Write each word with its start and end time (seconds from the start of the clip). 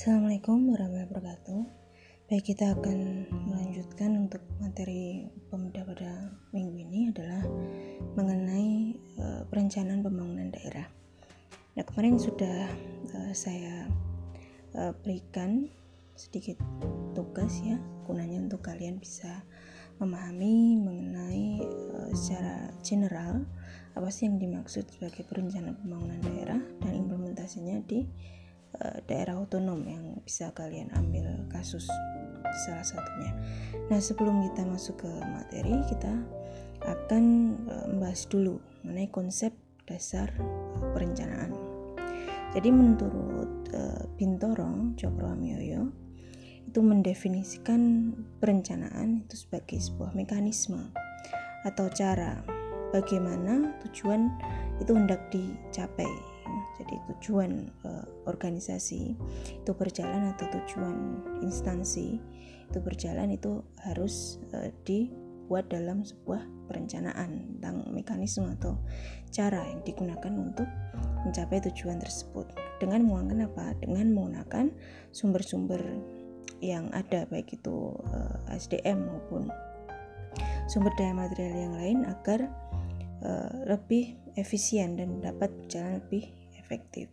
Assalamualaikum 0.00 0.72
warahmatullahi 0.72 1.12
wabarakatuh. 1.12 1.60
Baik, 2.32 2.56
kita 2.56 2.72
akan 2.72 3.28
melanjutkan 3.52 4.16
untuk 4.16 4.40
materi 4.56 5.28
pemuda 5.52 5.84
pada 5.84 6.40
minggu 6.56 6.88
ini 6.88 7.12
adalah 7.12 7.44
mengenai 8.16 8.96
uh, 9.20 9.44
perencanaan 9.52 10.00
pembangunan 10.00 10.48
daerah. 10.56 10.88
Nah, 11.76 11.84
kemarin 11.84 12.16
sudah 12.16 12.72
uh, 13.12 13.32
saya 13.36 13.92
uh, 14.72 14.96
berikan 15.04 15.68
sedikit 16.16 16.56
tugas 17.12 17.60
ya, 17.60 17.76
gunanya 18.08 18.40
untuk 18.40 18.64
kalian 18.64 18.96
bisa 18.96 19.44
memahami 20.00 20.80
mengenai 20.80 21.60
uh, 21.60 22.08
secara 22.16 22.72
general 22.80 23.44
apa 23.92 24.08
sih 24.08 24.32
yang 24.32 24.40
dimaksud 24.40 24.88
sebagai 24.88 25.28
perencanaan 25.28 25.76
pembangunan 25.76 26.24
daerah 26.24 26.60
dan 26.80 26.96
implementasinya 26.96 27.84
di 27.84 28.08
daerah 29.04 29.36
otonom 29.36 29.82
yang 29.84 30.04
bisa 30.24 30.54
kalian 30.56 30.88
ambil 30.96 31.26
kasus 31.50 31.84
salah 32.66 32.86
satunya. 32.86 33.32
Nah, 33.88 34.00
sebelum 34.02 34.42
kita 34.50 34.66
masuk 34.66 35.06
ke 35.06 35.10
materi, 35.30 35.74
kita 35.86 36.12
akan 36.84 37.24
uh, 37.68 37.86
membahas 37.92 38.24
dulu 38.28 38.56
mengenai 38.82 39.10
konsep 39.12 39.52
dasar 39.84 40.32
uh, 40.40 40.90
perencanaan. 40.96 41.52
Jadi 42.56 42.68
menurut 42.72 43.68
uh, 43.70 44.02
Bintoro 44.16 44.96
Cokroamioyo 44.96 45.92
itu 46.66 46.80
mendefinisikan 46.80 48.14
perencanaan 48.38 49.26
itu 49.26 49.34
sebagai 49.46 49.78
sebuah 49.78 50.14
mekanisme 50.14 50.94
atau 51.66 51.90
cara 51.90 52.40
bagaimana 52.94 53.74
tujuan 53.86 54.30
itu 54.78 54.94
hendak 54.94 55.20
dicapai 55.34 56.08
jadi 56.78 56.96
tujuan 57.14 57.70
uh, 57.84 58.06
organisasi 58.26 59.14
itu 59.60 59.70
berjalan 59.74 60.32
atau 60.36 60.46
tujuan 60.60 60.96
instansi 61.44 62.20
itu 62.70 62.78
berjalan 62.78 63.34
itu 63.34 63.66
harus 63.82 64.38
uh, 64.54 64.70
dibuat 64.86 65.66
dalam 65.68 66.06
sebuah 66.06 66.46
perencanaan 66.70 67.58
tentang 67.58 67.90
mekanisme 67.90 68.46
atau 68.54 68.78
cara 69.34 69.66
yang 69.66 69.82
digunakan 69.82 70.30
untuk 70.30 70.70
mencapai 71.26 71.58
tujuan 71.66 71.98
tersebut. 71.98 72.46
Dengan 72.78 73.10
menggunakan 73.10 73.50
apa? 73.50 73.66
Dengan 73.82 74.14
menggunakan 74.14 74.70
sumber-sumber 75.10 75.82
yang 76.62 76.86
ada 76.94 77.26
baik 77.26 77.56
itu 77.58 77.98
uh, 78.14 78.36
eh, 78.52 78.60
SDM 78.60 79.10
maupun 79.10 79.50
sumber 80.70 80.94
daya 80.94 81.16
material 81.16 81.56
yang 81.56 81.74
lain 81.74 81.98
agar 82.06 82.46
uh, 83.26 83.50
lebih 83.66 84.14
efisien 84.38 84.94
dan 84.94 85.18
dapat 85.18 85.50
berjalan 85.56 85.98
lebih 85.98 86.30
efektif. 86.70 87.10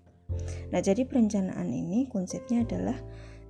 Nah, 0.70 0.78
jadi 0.86 1.10
perencanaan 1.10 1.74
ini 1.74 2.06
konsepnya 2.06 2.62
adalah 2.62 2.98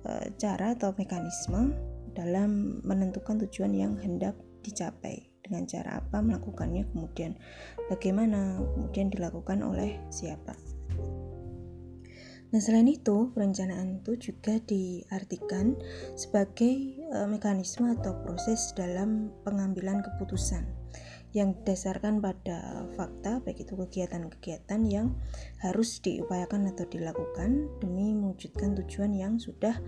e, 0.08 0.32
cara 0.40 0.72
atau 0.72 0.96
mekanisme 0.96 1.76
dalam 2.16 2.80
menentukan 2.80 3.36
tujuan 3.44 3.76
yang 3.76 4.00
hendak 4.00 4.32
dicapai 4.64 5.28
dengan 5.44 5.68
cara 5.68 6.00
apa 6.00 6.24
melakukannya 6.24 6.88
kemudian 6.90 7.36
bagaimana 7.92 8.56
kemudian 8.74 9.12
dilakukan 9.12 9.60
oleh 9.60 10.00
siapa. 10.08 10.56
Nah, 12.48 12.64
selain 12.64 12.88
itu, 12.88 13.28
perencanaan 13.36 14.00
itu 14.00 14.32
juga 14.32 14.56
diartikan 14.64 15.76
sebagai 16.16 16.96
e, 16.96 17.18
mekanisme 17.28 17.92
atau 17.92 18.16
proses 18.24 18.72
dalam 18.72 19.28
pengambilan 19.44 20.00
keputusan 20.00 20.77
yang 21.38 21.54
didasarkan 21.62 22.18
pada 22.18 22.90
fakta 22.98 23.38
baik 23.46 23.62
itu 23.62 23.78
kegiatan-kegiatan 23.78 24.80
yang 24.90 25.14
harus 25.62 26.02
diupayakan 26.02 26.74
atau 26.74 26.82
dilakukan 26.90 27.70
demi 27.78 28.10
mewujudkan 28.18 28.74
tujuan 28.82 29.14
yang 29.14 29.38
sudah 29.38 29.78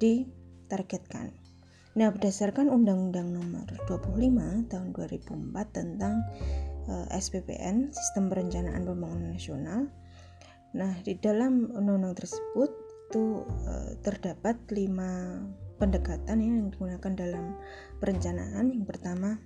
ditargetkan. 0.00 1.36
Nah, 1.96 2.12
berdasarkan 2.12 2.68
Undang-Undang 2.68 3.28
Nomor 3.32 3.68
25 3.88 4.68
Tahun 4.68 4.88
2004 4.92 5.76
tentang 5.76 6.24
uh, 6.88 7.08
eh, 7.08 7.16
SPPN 7.16 7.92
(Sistem 7.92 8.28
Perencanaan 8.28 8.84
Pembangunan 8.84 9.32
Nasional). 9.32 9.88
Nah, 10.76 10.92
di 11.00 11.16
dalam 11.16 11.72
undang-undang 11.72 12.20
tersebut 12.20 12.68
itu 13.08 13.48
uh, 13.48 13.96
terdapat 14.04 14.60
lima 14.76 15.40
pendekatan 15.80 16.36
ya, 16.42 16.52
yang 16.52 16.68
digunakan 16.68 17.12
dalam 17.16 17.56
perencanaan. 17.96 18.76
Yang 18.76 18.84
pertama 18.92 19.40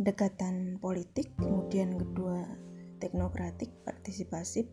pendekatan 0.00 0.80
politik, 0.80 1.28
kemudian 1.36 1.92
kedua 2.00 2.48
teknokratik, 3.04 3.68
partisipasif, 3.84 4.64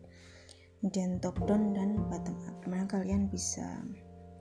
kemudian 0.80 1.20
top 1.20 1.36
down 1.44 1.76
dan 1.76 2.00
bottom 2.08 2.32
up. 2.48 2.56
Di 2.64 2.68
mana 2.72 2.88
kalian 2.88 3.28
bisa 3.28 3.84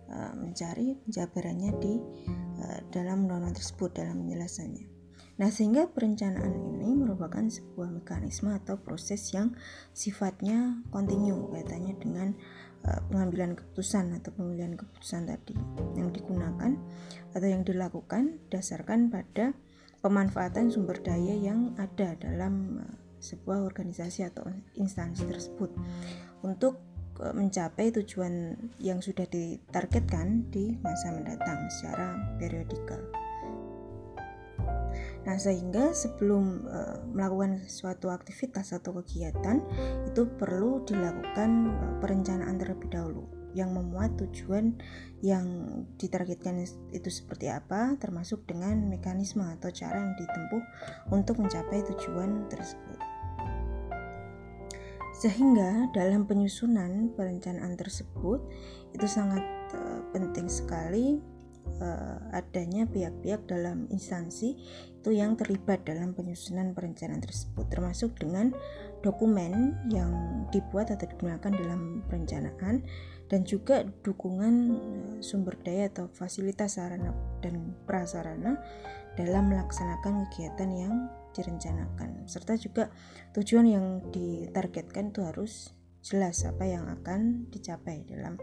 uh, 0.08 0.32
mencari 0.40 0.96
penjabarannya 1.04 1.72
di 1.84 2.00
uh, 2.64 2.80
dalam 2.96 3.28
undang-undang 3.28 3.60
tersebut 3.60 4.00
dalam 4.00 4.24
penjelasannya. 4.24 4.88
Nah, 5.38 5.52
sehingga 5.52 5.92
perencanaan 5.92 6.56
ini 6.56 6.98
merupakan 6.98 7.44
sebuah 7.44 7.92
mekanisme 7.92 8.50
atau 8.56 8.80
proses 8.80 9.22
yang 9.36 9.54
sifatnya 9.92 10.82
kontinu 10.90 11.52
kaitannya 11.52 12.00
dengan 12.00 12.32
uh, 12.88 13.04
pengambilan 13.12 13.60
keputusan 13.60 14.16
atau 14.24 14.32
pemilihan 14.34 14.80
keputusan 14.80 15.28
tadi 15.28 15.54
yang 16.00 16.16
digunakan 16.16 16.80
atau 17.36 17.48
yang 17.48 17.68
dilakukan 17.68 18.40
berdasarkan 18.48 19.12
pada 19.12 19.52
pemanfaatan 20.02 20.70
sumber 20.70 21.02
daya 21.02 21.34
yang 21.34 21.74
ada 21.78 22.14
dalam 22.18 22.82
eh, 22.82 22.94
sebuah 23.18 23.66
organisasi 23.66 24.30
atau 24.30 24.46
instansi 24.78 25.26
tersebut 25.26 25.74
untuk 26.46 26.80
eh, 27.22 27.34
mencapai 27.34 27.90
tujuan 27.94 28.56
yang 28.82 29.02
sudah 29.02 29.26
ditargetkan 29.30 30.50
di 30.54 30.78
masa 30.82 31.14
mendatang 31.14 31.70
secara 31.70 32.38
periodikal. 32.38 33.02
Nah, 35.28 35.36
sehingga 35.36 35.92
sebelum 35.92 36.64
uh, 36.72 37.04
melakukan 37.12 37.68
suatu 37.68 38.08
aktivitas 38.16 38.72
atau 38.72 38.96
kegiatan 39.04 39.60
itu 40.08 40.24
perlu 40.24 40.88
dilakukan 40.88 41.52
uh, 41.68 41.94
perencanaan 42.00 42.56
terlebih 42.56 42.88
dahulu 42.88 43.37
yang 43.58 43.74
memuat 43.74 44.14
tujuan 44.22 44.78
yang 45.26 45.46
ditargetkan 45.98 46.62
itu 46.94 47.10
seperti 47.10 47.50
apa, 47.50 47.98
termasuk 47.98 48.46
dengan 48.46 48.86
mekanisme 48.86 49.42
atau 49.42 49.74
cara 49.74 49.98
yang 49.98 50.14
ditempuh 50.14 50.64
untuk 51.10 51.42
mencapai 51.42 51.82
tujuan 51.90 52.46
tersebut. 52.54 53.02
Sehingga 55.18 55.90
dalam 55.98 56.30
penyusunan 56.30 57.10
perencanaan 57.18 57.74
tersebut 57.74 58.38
itu 58.94 59.08
sangat 59.10 59.42
uh, 59.74 60.06
penting 60.14 60.46
sekali 60.46 61.18
uh, 61.82 62.22
adanya 62.38 62.86
pihak-pihak 62.86 63.50
dalam 63.50 63.90
instansi 63.90 64.54
itu 65.02 65.10
yang 65.10 65.34
terlibat 65.34 65.82
dalam 65.90 66.14
penyusunan 66.14 66.78
perencanaan 66.78 67.24
tersebut 67.24 67.66
termasuk 67.72 68.14
dengan 68.20 68.54
dokumen 69.06 69.78
yang 69.90 70.12
dibuat 70.50 70.90
atau 70.90 71.06
digunakan 71.10 71.54
dalam 71.54 72.06
perencanaan 72.10 72.84
dan 73.28 73.44
juga 73.44 73.84
dukungan 73.84 74.56
eh, 74.72 75.16
sumber 75.20 75.60
daya 75.60 75.92
atau 75.92 76.08
fasilitas 76.12 76.80
sarana 76.80 77.12
dan 77.44 77.76
prasarana 77.84 78.60
dalam 79.20 79.50
melaksanakan 79.52 80.30
kegiatan 80.30 80.70
yang 80.72 80.96
direncanakan. 81.34 82.26
Serta 82.30 82.56
juga 82.56 82.94
tujuan 83.34 83.68
yang 83.68 83.86
ditargetkan 84.14 85.12
itu 85.12 85.26
harus 85.26 85.74
jelas 86.06 86.46
apa 86.48 86.64
yang 86.64 86.88
akan 86.88 87.52
dicapai 87.52 88.06
dalam 88.08 88.40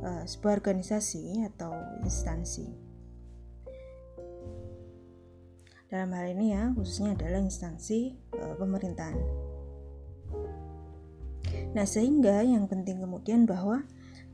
uh, 0.00 0.24
sebuah 0.24 0.62
organisasi 0.62 1.44
atau 1.52 1.74
instansi. 2.00 2.64
Dalam 5.90 6.10
hal 6.16 6.32
ini 6.32 6.56
ya 6.56 6.72
khususnya 6.72 7.14
adalah 7.14 7.44
instansi 7.44 8.14
uh, 8.34 8.54
pemerintahan. 8.56 9.18
Nah 11.74 11.86
sehingga 11.86 12.40
yang 12.40 12.70
penting 12.70 13.02
kemudian 13.02 13.44
bahwa 13.44 13.84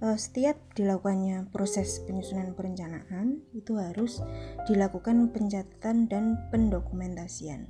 setiap 0.00 0.56
dilakukannya 0.72 1.52
proses 1.52 2.00
penyusunan 2.08 2.56
perencanaan 2.56 3.44
itu 3.52 3.76
harus 3.76 4.24
dilakukan 4.64 5.28
pencatatan 5.28 6.08
dan 6.08 6.48
pendokumentasian. 6.48 7.68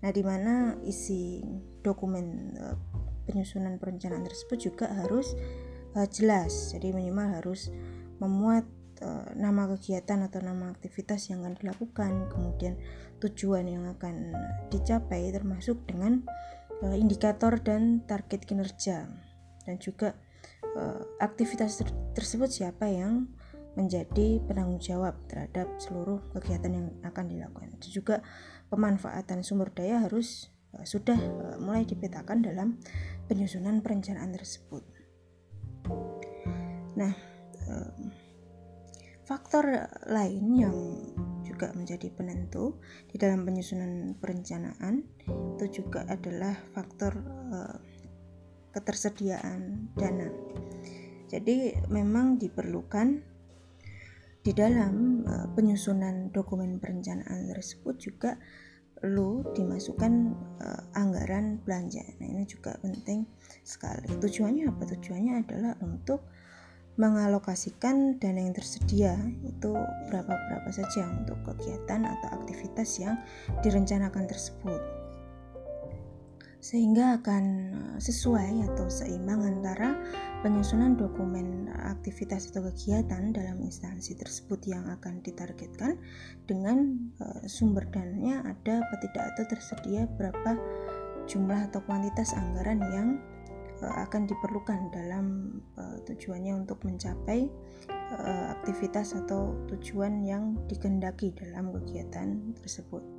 Nah, 0.00 0.10
di 0.14 0.24
mana 0.24 0.80
isi 0.80 1.44
dokumen 1.84 2.56
uh, 2.56 2.76
penyusunan 3.28 3.76
perencanaan 3.76 4.24
tersebut 4.24 4.72
juga 4.72 4.88
harus 4.88 5.36
uh, 5.92 6.08
jelas. 6.08 6.72
Jadi 6.72 6.96
minimal 6.96 7.36
harus 7.36 7.68
memuat 8.16 8.64
nama 9.38 9.70
kegiatan 9.70 10.26
atau 10.26 10.42
nama 10.42 10.74
aktivitas 10.74 11.30
yang 11.30 11.46
akan 11.46 11.54
dilakukan, 11.54 12.34
kemudian 12.34 12.74
tujuan 13.22 13.70
yang 13.70 13.86
akan 13.94 14.34
dicapai 14.74 15.30
termasuk 15.30 15.86
dengan 15.86 16.26
indikator 16.82 17.62
dan 17.62 18.02
target 18.10 18.42
kinerja 18.42 19.06
dan 19.62 19.76
juga 19.78 20.18
aktivitas 21.18 21.82
ter 21.82 21.88
tersebut 22.14 22.50
siapa 22.50 22.90
yang 22.90 23.30
menjadi 23.78 24.42
penanggung 24.42 24.82
jawab 24.82 25.14
terhadap 25.30 25.70
seluruh 25.78 26.18
kegiatan 26.34 26.72
yang 26.74 26.86
akan 27.06 27.30
dilakukan. 27.30 27.78
Itu 27.78 28.02
juga 28.02 28.26
pemanfaatan 28.74 29.46
sumber 29.46 29.70
daya 29.70 30.02
harus 30.02 30.50
uh, 30.74 30.82
sudah 30.82 31.14
uh, 31.14 31.56
mulai 31.62 31.86
dipetakan 31.86 32.42
dalam 32.42 32.82
penyusunan 33.30 33.78
perencanaan 33.78 34.34
tersebut. 34.34 34.82
Nah, 36.98 37.14
faktor 39.22 39.86
lain 40.08 40.44
yang 40.56 40.76
juga 41.44 41.70
menjadi 41.76 42.08
penentu 42.10 42.80
di 43.06 43.20
dalam 43.20 43.44
penyusunan 43.44 44.16
perencanaan 44.16 45.04
itu 45.54 45.84
juga 45.84 46.08
adalah 46.08 46.56
faktor 46.72 47.12
uh, 47.52 47.76
ketersediaan 48.78 49.90
dana. 49.98 50.30
Jadi 51.28 51.76
memang 51.92 52.40
diperlukan 52.40 53.20
di 54.40 54.52
dalam 54.56 55.26
uh, 55.28 55.46
penyusunan 55.52 56.32
dokumen 56.32 56.80
perencanaan 56.80 57.50
tersebut 57.52 58.00
juga 58.00 58.38
perlu 58.96 59.44
dimasukkan 59.52 60.12
uh, 60.62 60.82
anggaran 60.96 61.60
belanja. 61.62 62.02
Nah, 62.18 62.26
ini 62.32 62.48
juga 62.48 62.74
penting 62.80 63.28
sekali. 63.60 64.08
Tujuannya 64.08 64.72
apa? 64.72 64.82
Tujuannya 64.88 65.34
adalah 65.44 65.76
untuk 65.84 66.24
mengalokasikan 66.98 68.18
dana 68.18 68.42
yang 68.42 68.56
tersedia 68.58 69.14
itu 69.46 69.70
berapa-berapa 70.10 70.70
saja 70.74 71.06
untuk 71.14 71.38
kegiatan 71.46 72.02
atau 72.02 72.28
aktivitas 72.42 72.98
yang 72.98 73.14
direncanakan 73.62 74.26
tersebut 74.26 74.82
sehingga 76.58 77.22
akan 77.22 77.44
eh, 77.70 77.98
sesuai 78.02 78.66
atau 78.70 78.90
seimbang 78.90 79.46
antara 79.46 79.94
penyusunan 80.42 80.98
dokumen 80.98 81.70
aktivitas 81.70 82.50
atau 82.50 82.66
kegiatan 82.70 83.30
dalam 83.30 83.58
instansi 83.62 84.18
tersebut 84.18 84.66
yang 84.66 84.86
akan 84.86 85.18
ditargetkan 85.24 85.98
dengan 86.46 86.94
uh, 87.18 87.42
sumber 87.50 87.82
dananya 87.90 88.46
ada 88.46 88.86
atau 88.86 88.96
tidak 89.02 89.24
atau 89.34 89.44
tersedia 89.50 90.06
berapa 90.14 90.54
jumlah 91.26 91.66
atau 91.72 91.82
kuantitas 91.88 92.38
anggaran 92.38 92.78
yang 92.94 93.08
uh, 93.82 93.94
akan 94.06 94.30
diperlukan 94.30 94.94
dalam 94.94 95.58
tujuannya 96.06 96.66
untuk 96.66 96.82
mencapai 96.86 97.50
aktivitas 98.56 99.12
atau 99.12 99.52
tujuan 99.68 100.24
yang 100.24 100.56
dikehendaki 100.64 101.28
dalam 101.36 101.68
kegiatan 101.76 102.56
tersebut. 102.56 103.17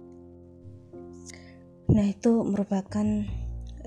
Nah, 1.89 2.05
itu 2.05 2.45
merupakan 2.45 3.07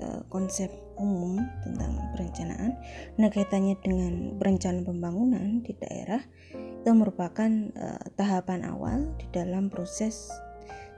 uh, 0.03 0.21
konsep 0.27 0.67
umum 0.99 1.39
tentang 1.63 2.11
perencanaan. 2.11 2.75
Nah, 3.15 3.31
kaitannya 3.31 3.79
dengan 3.79 4.35
perencanaan 4.35 4.83
pembangunan 4.83 5.63
di 5.63 5.71
daerah 5.79 6.19
itu 6.53 6.89
merupakan 6.91 7.49
uh, 7.79 8.03
tahapan 8.19 8.67
awal 8.67 9.07
di 9.15 9.25
dalam 9.31 9.71
proses 9.71 10.27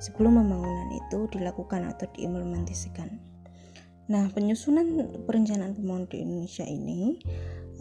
sebelum 0.02 0.42
pembangunan 0.42 0.90
itu 0.98 1.30
dilakukan 1.30 1.86
atau 1.94 2.10
diimplementasikan. 2.18 3.22
Nah, 4.06 4.30
penyusunan 4.34 5.22
perencanaan 5.26 5.78
pembangunan 5.78 6.10
di 6.10 6.26
Indonesia 6.26 6.66
ini 6.66 7.22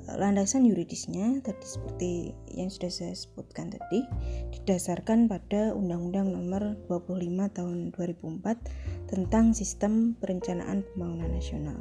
landasan 0.05 0.69
yuridisnya 0.69 1.41
tadi 1.41 1.65
seperti 1.65 2.11
yang 2.53 2.69
sudah 2.69 2.93
saya 2.93 3.15
sebutkan 3.17 3.73
tadi 3.73 4.05
didasarkan 4.53 5.27
pada 5.27 5.73
Undang-Undang 5.73 6.29
Nomor 6.37 6.63
25 6.93 7.57
Tahun 7.57 7.79
2004 7.97 9.09
tentang 9.09 9.57
Sistem 9.57 10.13
Perencanaan 10.21 10.85
Pembangunan 10.93 11.33
Nasional. 11.33 11.81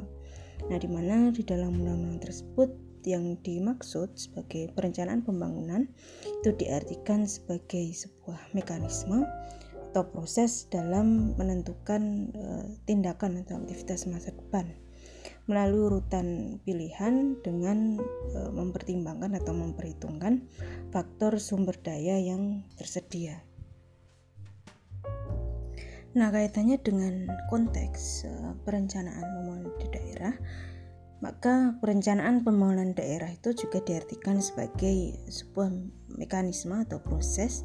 Nah, 0.72 0.78
di 0.80 0.88
mana 0.88 1.28
di 1.28 1.44
dalam 1.44 1.76
undang-undang 1.76 2.24
tersebut 2.24 2.72
yang 3.04 3.36
dimaksud 3.44 4.16
sebagai 4.16 4.72
perencanaan 4.72 5.20
pembangunan 5.20 5.84
itu 6.24 6.56
diartikan 6.56 7.28
sebagai 7.28 7.92
sebuah 7.92 8.56
mekanisme 8.56 9.28
atau 9.92 10.02
proses 10.08 10.66
dalam 10.72 11.36
menentukan 11.36 12.32
uh, 12.32 12.66
tindakan 12.88 13.44
atau 13.44 13.60
aktivitas 13.60 14.08
masa 14.08 14.32
depan 14.32 14.66
melalui 15.44 15.92
urutan 15.92 16.58
pilihan 16.64 17.36
dengan 17.44 18.00
e, 18.32 18.38
mempertimbangkan 18.52 19.36
atau 19.36 19.52
memperhitungkan 19.52 20.48
faktor 20.88 21.36
sumber 21.36 21.76
daya 21.76 22.16
yang 22.16 22.64
tersedia. 22.80 23.44
Nah, 26.14 26.30
kaitannya 26.30 26.80
dengan 26.80 27.28
konteks 27.52 28.24
e, 28.24 28.32
perencanaan 28.64 29.20
pembangunan 29.20 29.74
di 29.76 29.88
daerah, 29.92 30.34
maka 31.20 31.76
perencanaan 31.80 32.44
pembangunan 32.44 32.96
daerah 32.96 33.28
itu 33.32 33.52
juga 33.52 33.84
diartikan 33.84 34.40
sebagai 34.40 35.16
sebuah 35.28 35.72
mekanisme 36.20 36.84
atau 36.84 37.00
proses 37.00 37.64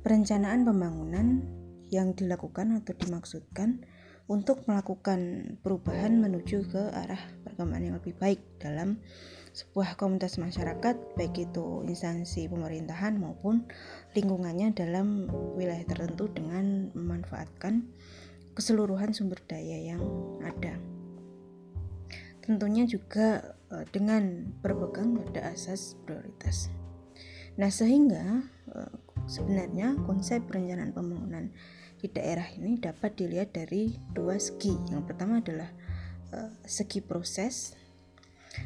perencanaan 0.00 0.64
pembangunan 0.64 1.44
yang 1.90 2.14
dilakukan 2.14 2.80
atau 2.80 2.94
dimaksudkan 2.96 3.84
untuk 4.30 4.62
melakukan 4.70 5.52
perubahan 5.58 6.22
menuju 6.22 6.70
ke 6.70 6.82
arah 6.94 7.18
perkembangan 7.42 7.82
yang 7.82 7.96
lebih 7.98 8.14
baik 8.14 8.38
dalam 8.62 9.02
sebuah 9.50 9.98
komunitas 9.98 10.38
masyarakat 10.38 11.18
baik 11.18 11.50
itu 11.50 11.82
instansi 11.82 12.46
pemerintahan 12.46 13.18
maupun 13.18 13.66
lingkungannya 14.14 14.70
dalam 14.70 15.26
wilayah 15.58 15.82
tertentu 15.82 16.30
dengan 16.30 16.94
memanfaatkan 16.94 17.90
keseluruhan 18.54 19.10
sumber 19.10 19.42
daya 19.50 19.94
yang 19.94 20.02
ada. 20.46 20.78
Tentunya 22.46 22.86
juga 22.86 23.58
e, 23.66 23.82
dengan 23.90 24.54
berpegang 24.62 25.18
pada 25.18 25.50
asas 25.50 25.98
prioritas. 26.06 26.70
Nah, 27.58 27.70
sehingga 27.70 28.46
e, 28.70 28.78
sebenarnya 29.26 29.98
konsep 30.06 30.46
perencanaan 30.46 30.94
pembangunan 30.94 31.50
di 32.00 32.08
daerah 32.08 32.48
ini 32.56 32.80
dapat 32.80 33.12
dilihat 33.12 33.52
dari 33.52 33.92
dua 34.16 34.40
segi. 34.40 34.72
Yang 34.88 35.12
pertama 35.12 35.44
adalah 35.44 35.68
uh, 36.32 36.48
segi 36.64 37.04
proses. 37.04 37.76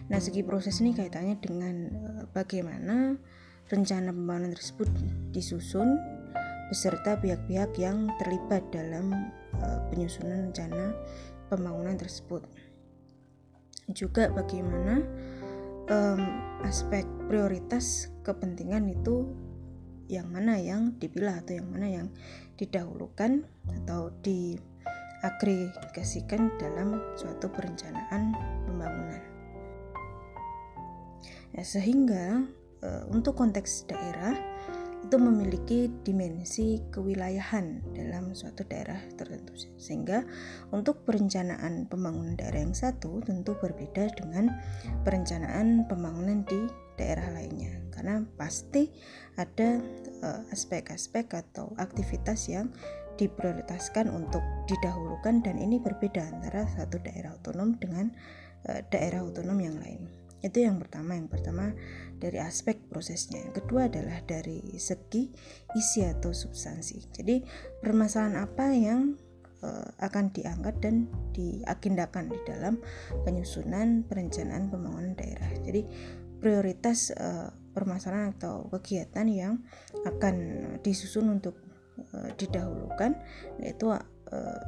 Nah, 0.06 0.22
segi 0.22 0.46
proses 0.46 0.78
ini 0.78 0.94
kaitannya 0.94 1.42
dengan 1.42 1.76
uh, 1.90 2.24
bagaimana 2.30 3.18
rencana 3.66 4.14
pembangunan 4.14 4.54
tersebut 4.54 4.86
disusun 5.34 5.98
beserta 6.70 7.18
pihak-pihak 7.18 7.74
yang 7.74 8.06
terlibat 8.22 8.62
dalam 8.70 9.34
uh, 9.58 9.82
penyusunan 9.90 10.48
rencana 10.48 10.94
pembangunan 11.50 11.98
tersebut. 11.98 12.46
Juga 13.90 14.30
bagaimana 14.30 15.02
um, 15.90 16.22
aspek 16.64 17.04
prioritas 17.28 18.08
kepentingan 18.24 18.88
itu 18.88 19.28
yang 20.08 20.28
mana 20.28 20.60
yang 20.60 20.96
dipilah 21.00 21.40
atau 21.40 21.56
yang 21.56 21.68
mana 21.68 21.88
yang 21.88 22.06
didahulukan 22.58 23.46
atau 23.82 24.10
diagregasikan 24.22 26.50
dalam 26.58 27.00
suatu 27.18 27.48
perencanaan 27.50 28.34
pembangunan. 28.66 29.22
Ya, 31.54 31.62
sehingga 31.62 32.42
e, 32.82 32.88
untuk 33.14 33.38
konteks 33.38 33.86
daerah 33.86 34.34
itu 35.04 35.20
memiliki 35.20 35.92
dimensi 36.00 36.80
kewilayahan 36.88 37.84
dalam 37.92 38.32
suatu 38.32 38.64
daerah 38.64 38.96
tertentu 39.20 39.52
sehingga 39.76 40.24
untuk 40.72 41.04
perencanaan 41.04 41.84
pembangunan 41.92 42.40
daerah 42.40 42.64
yang 42.64 42.72
satu 42.72 43.20
tentu 43.20 43.52
berbeda 43.60 44.08
dengan 44.16 44.48
perencanaan 45.04 45.84
pembangunan 45.92 46.40
di 46.48 46.72
daerah 46.96 47.36
lainnya 47.36 47.83
karena 47.94 48.26
pasti 48.34 48.90
ada 49.38 49.78
eh, 50.22 50.40
aspek-aspek 50.50 51.30
uh, 51.30 51.40
atau 51.46 51.70
aktivitas 51.78 52.50
yang 52.50 52.74
diprioritaskan 53.14 54.10
untuk 54.10 54.42
didahulukan 54.66 55.38
dan 55.46 55.54
ini 55.62 55.78
berbeda 55.78 56.34
antara 56.34 56.66
satu 56.74 56.98
daerah 56.98 57.38
otonom 57.38 57.78
dengan 57.78 58.10
uh, 58.66 58.82
daerah 58.90 59.22
otonom 59.22 59.58
yang 59.62 59.78
lain. 59.78 60.10
Itu 60.44 60.60
yang 60.60 60.76
pertama, 60.76 61.16
yang 61.16 61.30
pertama 61.30 61.72
dari 62.20 62.36
aspek 62.36 62.76
prosesnya. 62.92 63.48
Yang 63.48 63.64
kedua 63.64 63.88
adalah 63.88 64.20
dari 64.28 64.60
segi 64.76 65.32
isi 65.72 66.04
atau 66.04 66.36
substansi. 66.36 67.16
Jadi 67.16 67.40
permasalahan 67.80 68.36
apa 68.44 68.66
yang 68.76 69.16
uh, 69.64 69.88
akan 70.04 70.28
diangkat 70.36 70.76
dan 70.84 71.08
diagendakan 71.32 72.28
di 72.28 72.38
dalam 72.44 72.76
penyusunan 73.24 74.04
perencanaan 74.04 74.68
pembangunan 74.68 75.16
daerah. 75.16 75.48
Jadi 75.64 75.88
prioritas 76.44 77.08
uh, 77.16 77.48
permasalahan 77.74 78.32
atau 78.38 78.70
kegiatan 78.70 79.26
yang 79.26 79.54
akan 80.06 80.34
disusun 80.80 81.28
untuk 81.34 81.58
uh, 82.14 82.30
didahulukan 82.38 83.18
yaitu 83.58 83.90
uh, 83.90 84.60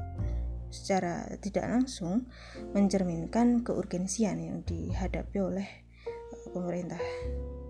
secara 0.68 1.30
tidak 1.40 1.70
langsung 1.70 2.26
mencerminkan 2.74 3.62
keurgensian 3.62 4.42
yang 4.42 4.58
dihadapi 4.66 5.38
oleh 5.38 5.68
uh, 6.10 6.46
pemerintah 6.50 7.00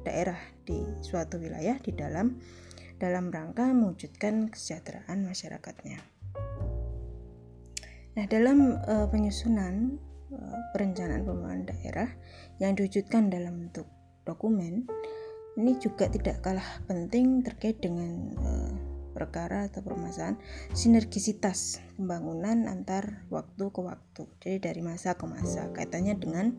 daerah 0.02 0.38
di 0.64 0.80
suatu 1.04 1.38
wilayah 1.38 1.76
di 1.82 1.92
dalam 1.92 2.38
dalam 2.96 3.28
rangka 3.28 3.68
mewujudkan 3.76 4.48
kesejahteraan 4.48 5.28
masyarakatnya. 5.28 6.00
Nah, 8.16 8.24
dalam 8.24 8.80
uh, 8.80 9.04
penyusunan 9.12 10.00
uh, 10.32 10.60
perencanaan 10.72 11.28
pembangunan 11.28 11.68
daerah 11.68 12.08
yang 12.56 12.72
diwujudkan 12.72 13.28
dalam 13.28 13.68
bentuk 13.68 13.84
dokumen 14.24 14.88
ini 15.56 15.80
juga 15.80 16.06
tidak 16.12 16.44
kalah 16.44 16.84
penting 16.84 17.40
terkait 17.40 17.80
dengan 17.80 18.36
uh, 18.36 18.72
perkara 19.16 19.72
atau 19.72 19.80
permasalahan 19.80 20.36
sinergisitas 20.76 21.80
pembangunan 21.96 22.68
antar 22.68 23.24
waktu 23.32 23.72
ke 23.72 23.80
waktu. 23.80 24.22
Jadi 24.44 24.56
dari 24.60 24.80
masa 24.84 25.16
ke 25.16 25.24
masa 25.24 25.72
kaitannya 25.72 26.20
dengan 26.20 26.52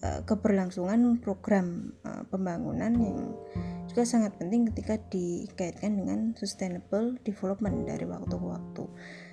uh, 0.00 0.24
keberlangsungan 0.24 1.20
program 1.20 1.92
uh, 2.08 2.24
pembangunan 2.32 2.96
yang 2.96 3.36
juga 3.92 4.08
sangat 4.08 4.40
penting 4.40 4.72
ketika 4.72 4.96
dikaitkan 5.12 6.00
dengan 6.00 6.32
sustainable 6.40 7.20
development 7.20 7.84
dari 7.84 8.08
waktu 8.08 8.32
ke 8.32 8.46
waktu 8.48 8.84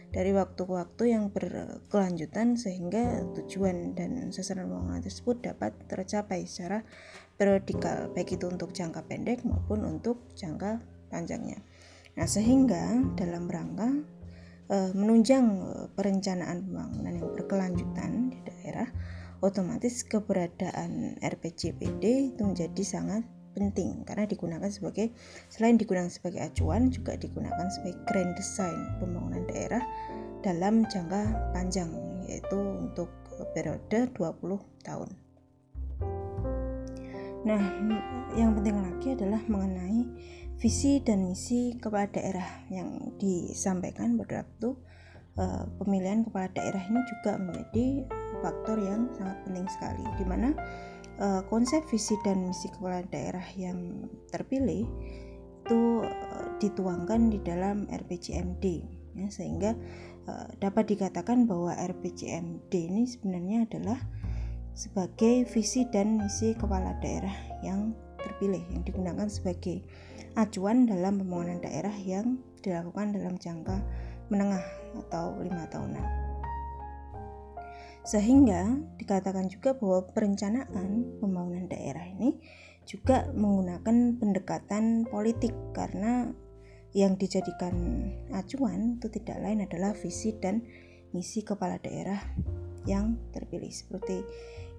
dari 0.08 0.32
waktu 0.32 0.62
ke 0.64 0.74
waktu 0.74 1.04
yang 1.12 1.30
berkelanjutan 1.30 2.56
sehingga 2.56 3.28
tujuan 3.36 3.92
dan 3.94 4.32
sasaran 4.32 4.72
pembangunan 4.72 5.04
tersebut 5.04 5.44
dapat 5.44 5.76
tercapai 5.92 6.48
secara 6.48 6.88
periodikal 7.36 8.10
baik 8.16 8.40
itu 8.40 8.48
untuk 8.48 8.72
jangka 8.72 9.04
pendek 9.06 9.44
maupun 9.44 9.84
untuk 9.84 10.32
jangka 10.34 10.80
panjangnya. 11.12 11.60
Nah, 12.18 12.26
sehingga 12.26 12.98
dalam 13.14 13.46
rangka 13.46 13.94
e, 14.74 14.78
menunjang 14.98 15.46
eh, 15.62 15.86
perencanaan 15.94 16.66
pembangunan 16.66 17.14
yang 17.14 17.30
berkelanjutan 17.38 18.12
di 18.34 18.40
daerah, 18.42 18.90
otomatis 19.46 20.02
keberadaan 20.02 21.22
RPJPD 21.22 22.34
itu 22.34 22.42
menjadi 22.42 22.82
sangat 22.82 23.22
penting 23.58 24.06
karena 24.06 24.30
digunakan 24.30 24.70
sebagai 24.70 25.10
selain 25.50 25.82
digunakan 25.82 26.14
sebagai 26.14 26.46
acuan 26.46 26.94
juga 26.94 27.18
digunakan 27.18 27.66
sebagai 27.74 27.98
grand 28.06 28.38
design 28.38 28.78
pembangunan 29.02 29.42
daerah 29.50 29.82
dalam 30.46 30.86
jangka 30.86 31.52
panjang 31.58 31.90
yaitu 32.30 32.54
untuk 32.62 33.10
periode 33.58 34.14
20 34.14 34.86
tahun. 34.86 35.10
Nah, 37.48 37.62
yang 38.36 38.60
penting 38.60 38.76
lagi 38.76 39.08
adalah 39.16 39.42
mengenai 39.48 40.04
visi 40.60 41.00
dan 41.00 41.26
misi 41.26 41.80
kepala 41.80 42.10
daerah 42.12 42.68
yang 42.68 43.16
disampaikan 43.16 44.20
pada 44.20 44.44
waktu 44.44 44.70
uh, 45.38 45.64
pemilihan 45.80 46.26
kepala 46.26 46.50
daerah 46.52 46.82
ini 46.82 47.02
juga 47.08 47.38
menjadi 47.40 47.88
faktor 48.42 48.78
yang 48.82 49.08
sangat 49.16 49.38
penting 49.46 49.68
sekali 49.70 50.04
di 50.18 50.26
mana 50.26 50.50
uh, 51.22 51.42
konsep 51.50 51.84
visi 51.90 52.16
dan 52.24 52.50
misi 52.50 52.70
kepala 52.74 53.06
daerah 53.10 53.44
yang 53.58 54.10
terpilih 54.30 54.86
itu 55.68 55.82
uh, 56.06 56.46
dituangkan 56.62 57.30
di 57.34 57.40
dalam 57.44 57.86
RPJMD 57.92 58.66
ya, 59.18 59.28
sehingga 59.30 59.76
uh, 60.30 60.48
dapat 60.62 60.94
dikatakan 60.94 61.46
bahwa 61.50 61.74
RPJMD 61.76 62.74
ini 62.74 63.04
sebenarnya 63.06 63.68
adalah 63.68 64.00
sebagai 64.78 65.50
visi 65.50 65.90
dan 65.90 66.22
misi 66.22 66.54
kepala 66.54 66.94
daerah 67.02 67.34
yang 67.66 67.98
terpilih 68.22 68.62
yang 68.70 68.86
digunakan 68.86 69.26
sebagai 69.26 69.82
acuan 70.38 70.86
dalam 70.86 71.18
pembangunan 71.18 71.58
daerah 71.62 71.94
yang 71.98 72.38
dilakukan 72.62 73.18
dalam 73.18 73.42
jangka 73.42 73.82
menengah 74.30 74.62
atau 75.08 75.40
lima 75.42 75.66
tahunan. 75.72 76.27
Sehingga 78.08 78.80
dikatakan 78.96 79.52
juga 79.52 79.76
bahwa 79.76 80.08
perencanaan 80.16 81.20
pembangunan 81.20 81.68
daerah 81.68 82.08
ini 82.08 82.40
juga 82.88 83.28
menggunakan 83.36 84.16
pendekatan 84.16 85.12
politik 85.12 85.52
karena 85.76 86.32
yang 86.96 87.20
dijadikan 87.20 87.76
acuan 88.32 88.96
itu 88.96 89.12
tidak 89.12 89.44
lain 89.44 89.68
adalah 89.68 89.92
visi 89.92 90.32
dan 90.40 90.64
misi 91.12 91.44
kepala 91.44 91.84
daerah 91.84 92.16
yang 92.88 93.20
terpilih. 93.36 93.68
Seperti 93.68 94.24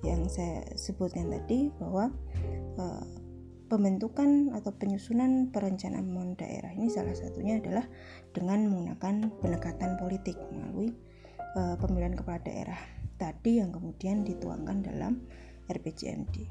yang 0.01 0.25
saya 0.33 0.65
sebutkan 0.73 1.29
tadi 1.29 1.69
bahwa 1.77 2.09
e, 2.81 2.85
pembentukan 3.69 4.57
atau 4.57 4.73
penyusunan 4.73 5.53
perencanaan 5.53 6.09
pembangunan 6.09 6.41
daerah 6.41 6.73
ini 6.73 6.89
salah 6.89 7.13
satunya 7.13 7.61
adalah 7.61 7.85
dengan 8.33 8.73
menggunakan 8.73 9.37
pendekatan 9.45 10.01
politik 10.01 10.41
melalui 10.49 10.97
e, 11.53 11.61
pemilihan 11.77 12.17
kepala 12.17 12.41
daerah 12.41 12.98
tadi 13.19 13.59
yang 13.59 13.75
kemudian 13.75 14.23
dituangkan 14.23 14.81
dalam 14.87 15.27
RPJMD. 15.69 16.49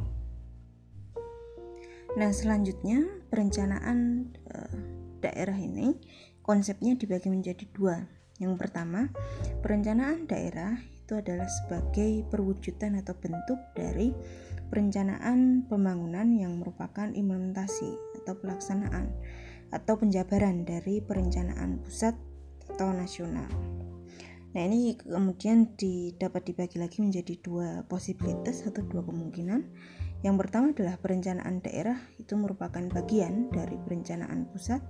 Nah, 2.18 2.32
selanjutnya 2.34 3.04
perencanaan 3.30 4.30
e, 4.48 4.58
daerah 5.22 5.58
ini 5.58 5.98
konsepnya 6.44 6.96
dibagi 6.96 7.32
menjadi 7.32 7.66
dua. 7.72 8.04
Yang 8.38 8.54
pertama, 8.62 9.10
perencanaan 9.66 10.30
daerah 10.30 10.78
itu 11.08 11.18
adalah 11.18 11.48
sebagai 11.48 12.28
perwujudan 12.28 13.00
atau 13.00 13.16
bentuk 13.18 13.58
dari 13.74 14.14
perencanaan 14.68 15.64
pembangunan 15.66 16.28
yang 16.36 16.60
merupakan 16.60 17.08
implementasi 17.08 17.96
atau 18.24 18.36
pelaksanaan 18.36 19.08
atau 19.72 20.00
penjabaran 20.00 20.64
dari 20.64 21.00
perencanaan 21.00 21.80
pusat 21.84 22.16
atau 22.72 22.92
nasional. 22.92 23.77
Nah, 24.56 24.62
ini 24.64 24.96
kemudian 24.96 25.76
di, 25.76 26.16
dapat 26.16 26.48
dibagi 26.52 26.80
lagi 26.80 27.04
menjadi 27.04 27.36
dua 27.44 27.84
posibilitas 27.88 28.64
atau 28.64 28.84
dua 28.88 29.04
kemungkinan. 29.04 29.62
Yang 30.26 30.36
pertama 30.40 30.74
adalah 30.74 30.96
perencanaan 30.98 31.62
daerah 31.62 31.98
itu 32.18 32.34
merupakan 32.34 32.82
bagian 32.90 33.54
dari 33.54 33.78
perencanaan 33.78 34.50
pusat 34.50 34.82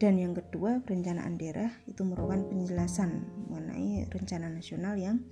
dan 0.00 0.18
yang 0.18 0.34
kedua 0.34 0.82
perencanaan 0.82 1.38
daerah 1.38 1.70
itu 1.86 2.02
merupakan 2.02 2.42
penjelasan 2.50 3.22
mengenai 3.46 4.08
rencana 4.10 4.50
nasional 4.50 4.98
yang 4.98 5.22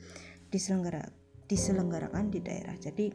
diselenggara, 0.52 1.10
diselenggarakan 1.50 2.30
di 2.30 2.38
daerah. 2.38 2.78
Jadi 2.78 3.10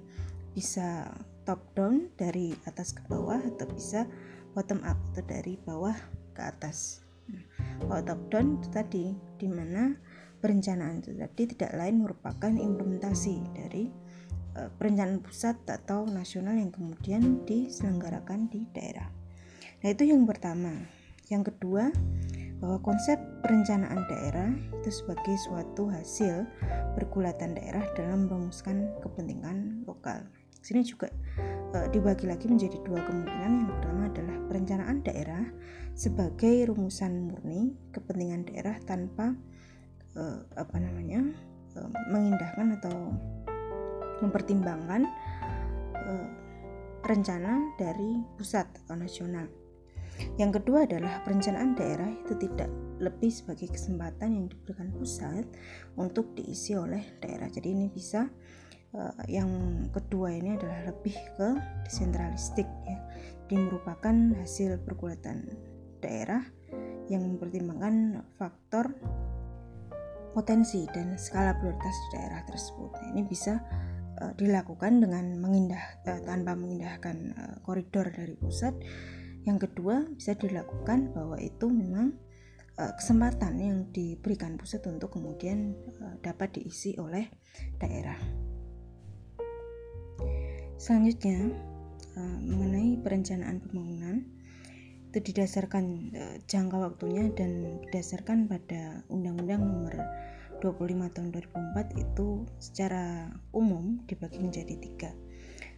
bisa 0.51 1.07
top 1.47 1.61
down 1.77 2.11
dari 2.19 2.51
atas 2.65 2.91
ke 2.91 3.05
bawah 3.07 3.39
atau 3.39 3.69
bisa 3.71 4.03
bottom 4.51 4.83
up 4.83 4.99
atau 5.13 5.23
dari 5.23 5.55
bawah 5.61 5.95
ke 6.35 6.41
atas. 6.41 7.05
Nah, 7.31 7.43
kalau 7.85 8.01
top 8.03 8.21
down 8.33 8.47
itu 8.59 8.67
tadi 8.73 9.05
di 9.39 9.47
mana 9.47 9.95
perencanaan 10.45 11.01
itu 11.01 11.17
tadi 11.17 11.57
tidak 11.57 11.73
lain 11.73 12.05
merupakan 12.05 12.53
implementasi 12.53 13.41
dari 13.57 13.89
uh, 14.53 14.69
perencanaan 14.77 15.25
pusat 15.25 15.57
atau 15.65 16.05
nasional 16.05 16.53
yang 16.53 16.69
kemudian 16.69 17.41
diselenggarakan 17.49 18.45
di 18.53 18.69
daerah. 18.69 19.09
Nah, 19.81 19.89
itu 19.89 20.05
yang 20.05 20.29
pertama. 20.29 20.69
Yang 21.33 21.49
kedua, 21.49 21.89
bahwa 22.61 22.77
konsep 22.85 23.17
perencanaan 23.41 24.05
daerah 24.05 24.53
itu 24.77 24.89
sebagai 24.93 25.33
suatu 25.49 25.89
hasil 25.89 26.45
pergulatan 26.93 27.57
daerah 27.57 27.81
dalam 27.97 28.29
merumuskan 28.29 28.93
kepentingan 29.01 29.83
lokal. 29.89 30.29
Sini 30.61 30.85
juga 30.85 31.09
e, 31.73 31.89
dibagi 31.89 32.29
lagi 32.29 32.45
menjadi 32.45 32.77
dua 32.85 33.01
kemungkinan. 33.05 33.51
Yang 33.65 33.69
pertama 33.73 34.01
adalah 34.09 34.37
perencanaan 34.49 34.97
daerah 35.01 35.45
sebagai 35.97 36.69
rumusan 36.69 37.25
murni 37.25 37.73
kepentingan 37.89 38.49
daerah 38.49 38.77
tanpa 38.85 39.33
uh, 40.15 40.39
apa 40.55 40.75
namanya 40.79 41.21
uh, 41.77 41.89
mengindahkan 42.11 42.79
atau 42.81 42.95
mempertimbangkan 44.23 45.05
uh, 45.93 46.27
rencana 47.05 47.75
dari 47.77 48.23
pusat 48.39 48.65
atau 48.85 48.97
nasional. 48.97 49.45
Yang 50.39 50.63
kedua 50.63 50.87
adalah 50.87 51.21
perencanaan 51.27 51.75
daerah 51.75 52.07
itu 52.07 52.39
tidak 52.39 52.71
lebih 53.03 53.27
sebagai 53.27 53.67
kesempatan 53.67 54.31
yang 54.31 54.45
diberikan 54.47 54.95
pusat 54.95 55.43
untuk 55.99 56.31
diisi 56.39 56.73
oleh 56.79 57.19
daerah. 57.19 57.51
Jadi 57.51 57.67
ini 57.75 57.85
bisa 57.91 58.23
uh, 58.95 59.23
yang 59.27 59.51
kedua 59.91 60.31
ini 60.31 60.55
adalah 60.55 60.87
lebih 60.87 61.15
ke 61.35 61.49
desentralistik 61.83 62.67
ya. 62.87 62.97
Jadi 63.45 63.55
merupakan 63.59 64.15
hasil 64.39 64.81
pergulatan 64.81 65.51
daerah 65.99 66.41
yang 67.11 67.21
mempertimbangkan 67.21 68.25
faktor 68.39 68.95
potensi 70.35 70.83
dan 70.91 71.15
skala 71.15 71.55
prioritas 71.55 71.95
di 71.95 72.07
daerah 72.19 72.43
tersebut. 72.43 72.91
Nah, 72.91 73.07
ini 73.15 73.23
bisa 73.23 73.63
uh, 74.19 74.35
dilakukan 74.35 74.99
dengan 74.99 75.39
mengindah 75.39 76.03
uh, 76.03 76.19
tanpa 76.27 76.59
mengindahkan 76.59 77.17
uh, 77.39 77.55
koridor 77.63 78.11
dari 78.11 78.35
pusat. 78.35 78.75
Yang 79.47 79.71
kedua 79.71 80.03
bisa 80.11 80.35
dilakukan 80.35 81.15
bahwa 81.15 81.39
itu 81.39 81.71
memang 81.71 82.19
uh, 82.75 82.91
kesempatan 82.99 83.55
yang 83.63 83.77
diberikan 83.95 84.59
pusat 84.59 84.83
untuk 84.91 85.15
kemudian 85.15 85.71
uh, 86.03 86.19
dapat 86.19 86.59
diisi 86.59 86.99
oleh 86.99 87.31
daerah. 87.79 88.19
Selanjutnya 90.75 91.39
uh, 92.19 92.37
mengenai 92.43 92.99
perencanaan 92.99 93.63
pembangunan 93.63 94.34
itu 95.15 95.31
didasarkan 95.31 96.11
uh, 96.11 96.35
jangka 96.43 96.75
waktunya 96.75 97.31
dan 97.31 97.79
didasarkan 97.87 98.51
pada 98.51 98.99
Undang-Undang 99.07 99.63
Nomor 99.63 99.95
25 100.59 101.15
tahun 101.15 101.29
2004 101.31 102.03
itu 102.03 102.43
secara 102.59 103.31
umum 103.55 104.03
dibagi 104.11 104.43
menjadi 104.43 104.75
tiga. 104.75 105.15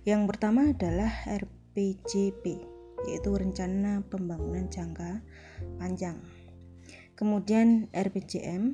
Yang 0.09 0.25
pertama 0.33 0.73
adalah 0.73 1.13
RPJP, 1.29 2.65
yaitu 3.05 3.29
Rencana 3.29 4.01
Pembangunan 4.09 4.65
Jangka 4.73 5.21
Panjang. 5.77 6.17
Kemudian 7.13 7.93
RPJM, 7.93 8.73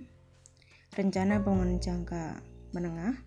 Rencana 0.95 1.43
Pembangunan 1.43 1.83
Jangka 1.83 2.39
Menengah. 2.71 3.19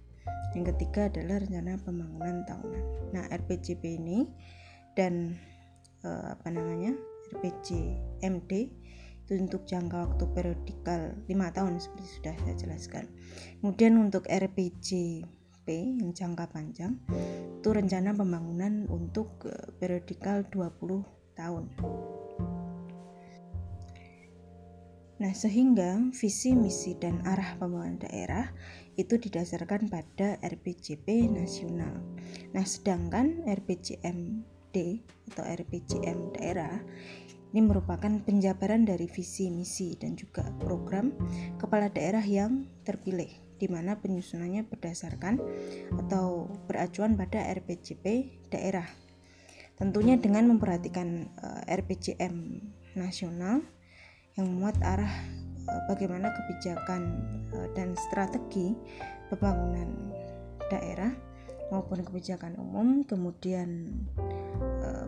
Yang 0.56 0.72
ketiga 0.72 1.12
adalah 1.12 1.44
Rencana 1.44 1.76
Pembangunan 1.84 2.48
Tahunan. 2.48 2.84
Nah, 3.12 3.28
RPJP 3.28 3.82
ini 4.00 4.24
dan 4.96 5.36
eh, 6.00 6.26
apa 6.32 6.48
namanya? 6.48 7.15
RPG 7.34 7.66
MD 8.22 8.52
itu 9.26 9.32
untuk 9.42 9.66
jangka 9.66 10.06
waktu 10.06 10.24
periodikal 10.30 11.00
5 11.26 11.56
tahun 11.56 11.82
seperti 11.82 12.06
sudah 12.22 12.34
saya 12.46 12.54
jelaskan. 12.54 13.04
Kemudian 13.58 13.98
untuk 13.98 14.22
RPG 14.30 15.26
RJP 15.66 15.98
yang 15.98 16.14
jangka 16.14 16.46
panjang 16.54 16.94
itu 17.58 17.68
rencana 17.74 18.14
pembangunan 18.14 18.86
untuk 18.86 19.50
uh, 19.50 19.74
periodikal 19.82 20.46
20 20.46 21.02
tahun. 21.34 21.66
Nah, 25.16 25.32
sehingga 25.34 25.98
visi, 26.14 26.54
misi, 26.54 26.94
dan 26.94 27.18
arah 27.26 27.58
pembangunan 27.58 27.98
daerah 27.98 28.46
itu 28.94 29.18
didasarkan 29.18 29.90
pada 29.90 30.38
RPJP 30.38 31.34
nasional. 31.34 31.98
Nah, 32.54 32.62
sedangkan 32.62 33.42
RPJMD 34.76 35.00
atau 35.32 35.44
RPJM 35.48 36.18
daerah 36.36 36.76
ini 37.56 37.64
merupakan 37.64 38.12
penjabaran 38.20 38.84
dari 38.84 39.08
visi, 39.08 39.48
misi, 39.48 39.96
dan 39.96 40.12
juga 40.12 40.44
program 40.60 41.16
kepala 41.56 41.88
daerah 41.88 42.20
yang 42.20 42.68
terpilih, 42.84 43.32
di 43.56 43.64
mana 43.72 43.96
penyusunannya 43.96 44.68
berdasarkan 44.68 45.40
atau 46.04 46.52
beracuan 46.68 47.16
pada 47.16 47.40
RPJP 47.56 48.04
daerah. 48.52 48.84
Tentunya 49.80 50.20
dengan 50.20 50.52
memperhatikan 50.52 51.32
eh, 51.32 51.62
RPJM 51.80 52.60
nasional 52.92 53.64
yang 54.36 54.52
memuat 54.52 54.76
arah 54.84 55.12
uh, 55.64 55.82
bagaimana 55.88 56.28
kebijakan 56.28 57.24
uh, 57.56 57.68
dan 57.72 57.96
strategi 57.96 58.76
pembangunan 59.32 60.12
daerah 60.68 61.08
maupun 61.72 62.04
kebijakan 62.04 62.54
umum, 62.60 63.02
kemudian 63.08 63.96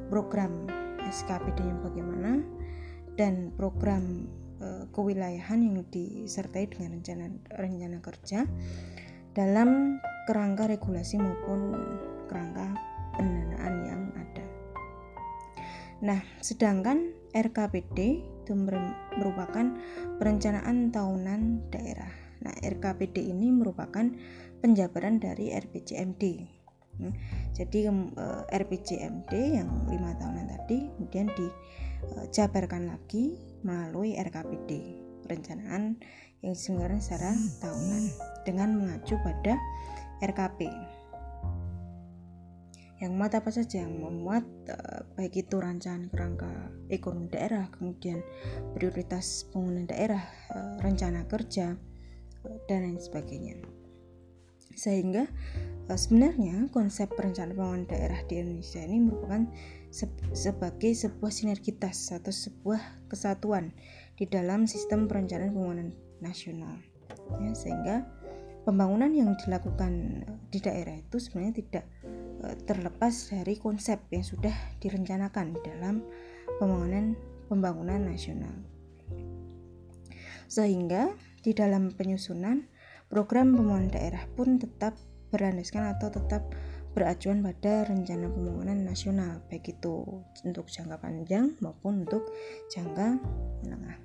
program 0.08 0.68
SKPD-nya 1.08 1.76
bagaimana 1.80 2.42
dan 3.16 3.52
program 3.56 4.28
uh, 4.60 4.84
kewilayahan 4.92 5.62
yang 5.62 5.76
disertai 5.88 6.68
dengan 6.68 7.00
rencana 7.00 7.26
rencana 7.56 7.98
kerja 8.02 8.44
dalam 9.32 10.02
kerangka 10.26 10.66
regulasi 10.68 11.16
maupun 11.16 11.72
kerangka 12.28 12.74
pendanaan 13.16 13.74
yang 13.86 14.02
ada. 14.14 14.44
Nah, 16.04 16.20
sedangkan 16.42 17.14
RKPD 17.32 17.98
itu 18.44 18.52
merupakan 18.54 19.66
perencanaan 20.16 20.90
tahunan 20.94 21.70
daerah. 21.70 22.10
Nah, 22.42 22.54
RKPD 22.62 23.30
ini 23.34 23.50
merupakan 23.50 24.06
penjabaran 24.62 25.18
dari 25.18 25.50
RPJMD. 25.54 26.57
Jadi 27.54 27.86
uh, 27.86 27.94
eh, 28.50 28.58
RPJMD 28.62 29.32
yang 29.34 29.68
lima 29.86 30.14
tahunan 30.18 30.46
tadi 30.46 30.90
kemudian 30.98 31.30
dijabarkan 31.34 32.90
lagi 32.90 33.38
melalui 33.62 34.18
RKPD 34.18 34.70
perencanaan 35.26 35.98
yang 36.42 36.54
diselenggarakan 36.54 37.02
secara 37.02 37.30
tahunan 37.62 38.04
dengan 38.46 38.68
mengacu 38.78 39.18
pada 39.22 39.58
RKP 40.22 40.70
yang 42.98 43.14
memuat 43.14 43.38
apa 43.38 43.54
saja? 43.54 43.86
Yang 43.86 43.94
memuat 43.94 44.44
uh, 44.74 45.06
baik 45.14 45.46
itu 45.46 45.54
rancangan 45.54 46.10
kerangka 46.10 46.50
ekonomi 46.90 47.30
daerah 47.30 47.70
kemudian 47.70 48.26
prioritas 48.74 49.46
pembangunan 49.54 49.86
daerah 49.86 50.22
rencana 50.82 51.22
kerja 51.30 51.78
dan 52.66 52.78
lain 52.82 52.98
sebagainya. 52.98 53.62
Sehingga 54.74 55.30
Eh, 55.30 55.77
sebenarnya 55.96 56.68
konsep 56.68 57.08
perencanaan 57.16 57.56
pembangunan 57.56 57.84
daerah 57.88 58.20
di 58.28 58.44
Indonesia 58.44 58.84
ini 58.84 59.08
merupakan 59.08 59.48
se 59.88 60.04
sebagai 60.36 60.92
sebuah 60.92 61.32
sinergitas 61.32 62.12
atau 62.12 62.28
sebuah 62.28 63.08
kesatuan 63.08 63.72
di 64.20 64.28
dalam 64.28 64.68
sistem 64.68 65.08
perencanaan 65.08 65.56
pembangunan 65.56 65.88
nasional. 66.20 66.76
Ya, 67.40 67.52
sehingga 67.56 67.96
pembangunan 68.68 69.08
yang 69.16 69.32
dilakukan 69.40 69.92
eh, 70.28 70.36
di 70.52 70.60
daerah 70.60 70.92
itu 71.00 71.16
sebenarnya 71.16 71.54
tidak 71.64 71.84
uh, 72.44 72.52
terlepas 72.68 73.32
dari 73.32 73.56
konsep 73.56 73.96
yang 74.12 74.20
sudah 74.20 74.52
direncanakan 74.84 75.56
di 75.56 75.60
dalam 75.64 76.04
pembangunan 76.60 77.16
pembangunan 77.48 78.12
nasional. 78.12 78.52
Sehingga 80.52 81.16
di 81.40 81.56
dalam 81.56 81.96
penyusunan 81.96 82.68
program 83.08 83.56
pembangunan 83.56 83.88
daerah 83.88 84.28
pun 84.36 84.60
tetap 84.60 85.00
berlandaskan 85.30 85.96
atau 85.96 86.08
tetap 86.12 86.48
beracuan 86.98 87.44
pada 87.44 87.86
rencana 87.86 88.26
pembangunan 88.26 88.78
nasional 88.82 89.38
baik 89.46 89.78
itu 89.78 90.24
untuk 90.42 90.66
jangka 90.66 90.98
panjang 90.98 91.54
maupun 91.62 92.02
untuk 92.02 92.26
jangka 92.74 93.20
menengah. 93.62 93.98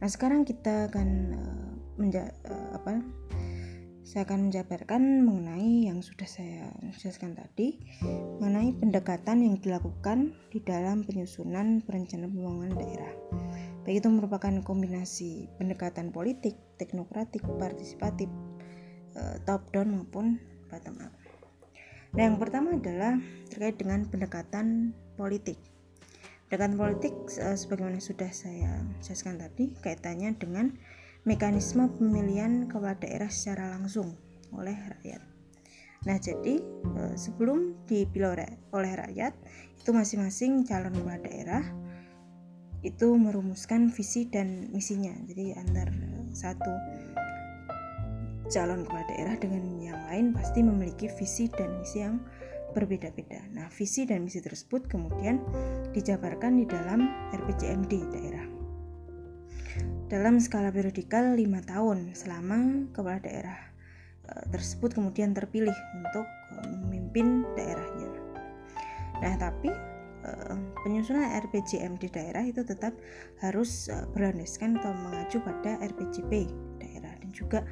Nah 0.00 0.08
sekarang 0.08 0.48
kita 0.48 0.88
akan 0.88 1.08
uh, 1.36 1.72
uh, 2.00 2.68
apa? 2.74 3.04
Saya 4.00 4.26
akan 4.26 4.50
menjabarkan 4.50 5.22
mengenai 5.22 5.86
yang 5.86 6.02
sudah 6.02 6.26
saya 6.26 6.66
jelaskan 6.98 7.38
tadi 7.38 7.78
mengenai 8.42 8.74
pendekatan 8.74 9.46
yang 9.46 9.54
dilakukan 9.62 10.34
di 10.50 10.58
dalam 10.66 11.06
penyusunan 11.06 11.78
perencanaan 11.86 12.34
pembangunan 12.34 12.74
daerah. 12.74 13.12
Baik 13.86 14.02
itu 14.02 14.08
merupakan 14.10 14.50
kombinasi 14.66 15.46
pendekatan 15.62 16.10
politik, 16.10 16.58
teknokratik, 16.74 17.46
partisipatif, 17.60 18.26
uh, 19.14 19.38
top 19.46 19.70
down 19.70 19.94
maupun 19.94 20.42
bottom 20.70 20.96
up. 21.02 21.12
Nah, 22.14 22.22
yang 22.26 22.38
pertama 22.38 22.74
adalah 22.74 23.18
terkait 23.50 23.78
dengan 23.78 24.02
pendekatan 24.06 24.96
politik. 25.14 25.58
Pendekatan 26.46 26.74
politik 26.74 27.14
uh, 27.38 27.54
sebagaimana 27.54 28.02
sudah 28.02 28.30
saya 28.34 28.82
jelaskan 28.98 29.38
tadi 29.38 29.74
kaitannya 29.78 30.34
dengan 30.34 30.74
mekanisme 31.22 31.86
pemilihan 32.00 32.66
kepala 32.66 32.98
daerah 32.98 33.30
secara 33.30 33.76
langsung 33.76 34.18
oleh 34.50 34.74
rakyat. 34.74 35.22
Nah, 36.08 36.16
jadi 36.18 36.58
uh, 36.98 37.14
sebelum 37.14 37.86
dipilih 37.86 38.34
oleh 38.72 38.92
rakyat, 38.96 39.36
itu 39.78 39.90
masing-masing 39.92 40.66
calon 40.66 40.96
kepala 40.96 41.20
daerah 41.22 41.62
itu 42.80 43.12
merumuskan 43.12 43.92
visi 43.92 44.24
dan 44.26 44.72
misinya. 44.72 45.12
Jadi 45.28 45.52
antar 45.52 45.92
satu 46.32 46.72
calon 48.50 48.82
kepala 48.82 49.06
daerah 49.06 49.38
dengan 49.38 49.62
yang 49.78 50.00
lain 50.10 50.34
pasti 50.34 50.66
memiliki 50.66 51.06
visi 51.06 51.46
dan 51.54 51.78
misi 51.78 52.02
yang 52.02 52.18
berbeda-beda. 52.74 53.46
Nah, 53.54 53.70
visi 53.70 54.02
dan 54.02 54.26
misi 54.26 54.42
tersebut 54.42 54.90
kemudian 54.90 55.38
dijabarkan 55.94 56.58
di 56.58 56.66
dalam 56.66 57.30
RPJMD 57.30 57.92
daerah. 58.10 58.46
Dalam 60.10 60.42
skala 60.42 60.74
periodikal 60.74 61.38
5 61.38 61.70
tahun 61.70 61.98
selama 62.18 62.90
kepala 62.90 63.22
daerah 63.22 63.58
e, 64.26 64.32
tersebut 64.50 64.98
kemudian 64.98 65.30
terpilih 65.30 65.74
untuk 65.94 66.26
e, 66.26 66.54
memimpin 66.74 67.46
daerahnya. 67.54 68.10
Nah, 69.22 69.34
tapi 69.38 69.70
e, 70.26 70.30
penyusunan 70.82 71.38
RPJMD 71.38 72.02
daerah 72.10 72.42
itu 72.42 72.66
tetap 72.66 72.98
harus 73.38 73.86
berlandaskan 74.10 74.82
atau 74.82 74.90
mengacu 74.90 75.38
pada 75.38 75.78
RPJP 75.78 76.50
daerah 76.82 77.14
dan 77.14 77.30
juga 77.30 77.62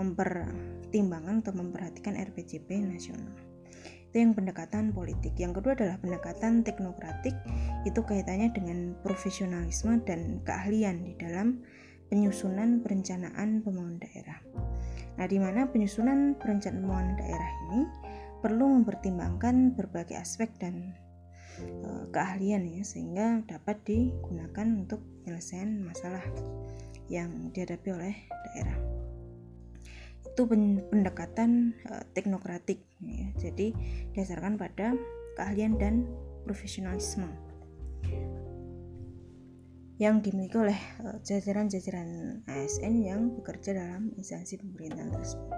mempertimbangkan 0.00 1.44
atau 1.44 1.52
memperhatikan 1.52 2.16
RPJP 2.16 2.80
nasional. 2.80 3.36
Itu 4.10 4.26
yang 4.26 4.34
pendekatan 4.34 4.90
politik. 4.90 5.38
Yang 5.38 5.62
kedua 5.62 5.78
adalah 5.78 5.96
pendekatan 6.02 6.66
teknokratik. 6.66 7.36
Itu 7.86 8.02
kaitannya 8.02 8.50
dengan 8.50 8.98
profesionalisme 9.06 10.02
dan 10.02 10.42
keahlian 10.42 11.06
di 11.06 11.14
dalam 11.14 11.62
penyusunan 12.10 12.82
perencanaan 12.82 13.62
pembangunan 13.62 14.02
daerah. 14.02 14.42
Nah, 15.14 15.26
di 15.30 15.38
mana 15.38 15.70
penyusunan 15.70 16.34
perencanaan 16.42 17.14
daerah 17.22 17.50
ini 17.70 17.86
perlu 18.42 18.82
mempertimbangkan 18.82 19.78
berbagai 19.78 20.18
aspek 20.18 20.50
dan 20.58 20.96
e, 21.62 22.10
keahlian 22.10 22.66
ya 22.66 22.82
sehingga 22.82 23.46
dapat 23.46 23.78
digunakan 23.86 24.66
untuk 24.74 25.04
penyelesaian 25.22 25.86
masalah 25.86 26.24
yang 27.06 27.52
dihadapi 27.54 27.88
oleh 27.94 28.14
daerah 28.50 28.99
itu 30.40 30.48
pendekatan 30.88 31.76
uh, 31.92 32.00
teknokratik 32.16 32.80
ya. 33.04 33.28
jadi 33.36 33.76
dasarkan 34.16 34.56
pada 34.56 34.96
keahlian 35.36 35.76
dan 35.76 36.08
profesionalisme 36.48 37.28
yang 40.00 40.24
dimiliki 40.24 40.56
oleh 40.56 40.80
uh, 41.04 41.20
jajaran-jajaran 41.20 42.40
ASN 42.48 43.04
yang 43.04 43.36
bekerja 43.36 43.76
dalam 43.76 44.16
instansi 44.16 44.56
pemerintahan 44.56 45.12
tersebut. 45.12 45.52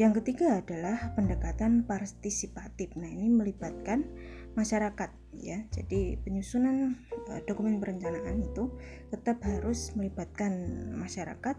Yang 0.00 0.24
ketiga 0.24 0.64
adalah 0.64 1.12
pendekatan 1.12 1.84
partisipatif. 1.84 2.96
Nah, 2.96 3.12
ini 3.12 3.28
melibatkan 3.28 4.08
masyarakat 4.56 5.12
ya. 5.36 5.60
Jadi 5.68 6.16
penyusunan 6.24 6.96
uh, 7.28 7.44
dokumen 7.44 7.76
perencanaan 7.76 8.40
itu 8.40 8.72
tetap 9.12 9.44
harus 9.44 9.92
melibatkan 9.92 10.56
masyarakat 10.96 11.56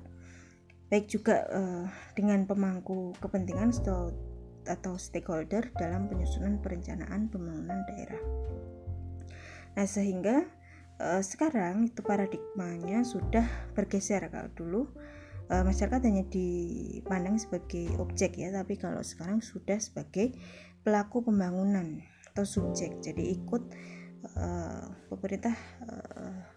baik 0.88 1.12
juga 1.12 1.44
uh, 1.52 1.86
dengan 2.16 2.48
pemangku 2.48 3.16
kepentingan 3.20 3.76
atau 4.68 4.94
stakeholder 5.00 5.72
dalam 5.76 6.12
penyusunan 6.12 6.60
perencanaan 6.60 7.32
pembangunan 7.32 7.84
daerah. 7.88 8.24
Nah, 9.78 9.88
sehingga 9.88 10.44
uh, 11.02 11.22
sekarang 11.22 11.90
itu 11.90 12.02
paradigmanya 12.02 13.06
sudah 13.06 13.46
bergeser 13.78 14.26
kalau 14.28 14.50
dulu 14.58 14.82
uh, 15.52 15.64
masyarakat 15.64 16.02
hanya 16.04 16.26
dipandang 16.28 17.38
sebagai 17.40 17.94
objek 18.02 18.38
ya 18.38 18.52
tapi 18.52 18.76
kalau 18.76 19.02
sekarang 19.02 19.40
sudah 19.40 19.80
sebagai 19.80 20.36
pelaku 20.84 21.24
pembangunan 21.24 22.04
atau 22.32 22.44
subjek 22.46 23.02
jadi 23.02 23.38
ikut 23.38 23.64
uh, 24.38 24.86
pemerintah 25.10 25.56
uh, 25.88 26.57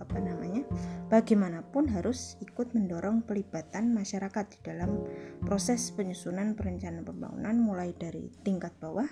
apa 0.00 0.16
namanya 0.18 0.64
bagaimanapun 1.12 1.92
harus 1.92 2.40
ikut 2.40 2.72
mendorong 2.72 3.22
pelibatan 3.28 3.92
masyarakat 3.92 4.44
di 4.56 4.58
dalam 4.64 5.04
proses 5.44 5.92
penyusunan 5.92 6.56
perencanaan 6.56 7.04
pembangunan 7.04 7.56
mulai 7.60 7.92
dari 7.94 8.32
tingkat 8.40 8.72
bawah 8.80 9.06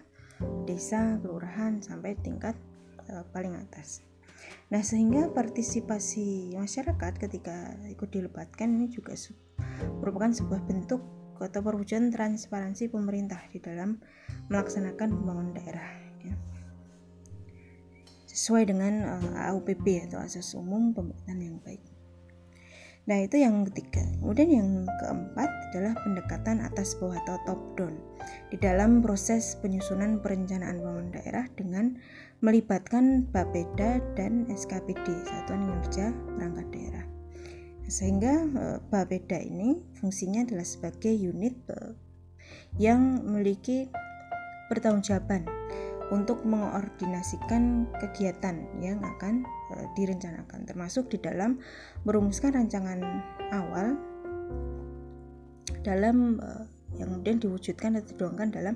desa 0.65 1.21
kelurahan 1.21 1.85
sampai 1.85 2.17
tingkat 2.19 2.57
uh, 3.13 3.23
paling 3.31 3.55
atas 3.55 4.09
Nah, 4.69 4.85
sehingga 4.85 5.33
partisipasi 5.33 6.53
masyarakat 6.57 7.13
ketika 7.17 7.73
ikut 7.89 8.09
dilibatkan 8.13 8.69
ini 8.69 8.93
juga 8.93 9.17
merupakan 10.01 10.33
sebuah 10.33 10.61
bentuk 10.69 11.01
atau 11.39 11.63
perwujudan 11.63 12.11
transparansi 12.11 12.91
pemerintah 12.91 13.39
di 13.55 13.63
dalam 13.63 14.03
melaksanakan 14.51 15.15
pembangunan 15.15 15.55
daerah 15.55 15.89
ya. 16.21 16.35
Sesuai 18.39 18.71
dengan 18.71 18.95
uh, 19.03 19.19
eh, 19.19 19.51
AUPB 19.51 20.07
atau 20.07 20.23
asas 20.23 20.55
umum 20.55 20.95
pemerintahan 20.95 21.43
yang 21.43 21.59
baik. 21.67 21.83
Nah, 23.09 23.25
itu 23.25 23.41
yang 23.41 23.65
ketiga. 23.73 24.05
Kemudian 24.21 24.53
yang 24.53 24.71
keempat 25.01 25.49
adalah 25.73 25.97
pendekatan 26.05 26.61
atas 26.61 26.93
bawah 27.01 27.17
atau 27.25 27.41
top 27.49 27.61
down 27.81 27.97
di 28.53 28.61
dalam 28.61 29.01
proses 29.01 29.57
penyusunan 29.65 30.21
perencanaan 30.21 30.77
pembangunan 30.77 31.17
daerah 31.17 31.49
dengan 31.57 31.97
melibatkan 32.45 33.25
Bapeda 33.33 33.99
dan 34.13 34.45
SKPD 34.53 35.25
Satuan 35.25 35.65
Kinerja 35.65 36.13
Perangkat 36.37 36.67
Daerah. 36.69 37.07
Sehingga 37.89 38.45
eh, 38.45 38.79
Bapeda 38.93 39.41
ini 39.41 39.81
fungsinya 39.97 40.45
adalah 40.45 40.69
sebagai 40.69 41.17
unit 41.17 41.57
eh, 41.73 41.97
yang 42.77 43.25
memiliki 43.25 43.89
pertanggungjawaban 44.69 45.49
untuk 46.09 46.41
mengordinasikan 46.45 47.85
kegiatan 48.01 48.65
yang 48.81 49.01
akan 49.05 49.45
e, 49.73 49.77
direncanakan 49.93 50.65
termasuk 50.65 51.13
di 51.13 51.21
dalam 51.21 51.61
merumuskan 52.09 52.57
rancangan 52.57 53.01
awal 53.53 53.97
dalam 55.85 56.41
e, 56.41 56.51
yang 56.97 57.13
kemudian 57.13 57.39
diwujudkan 57.39 58.01
atau 58.01 58.17
dituangkan 58.17 58.49
dalam 58.49 58.75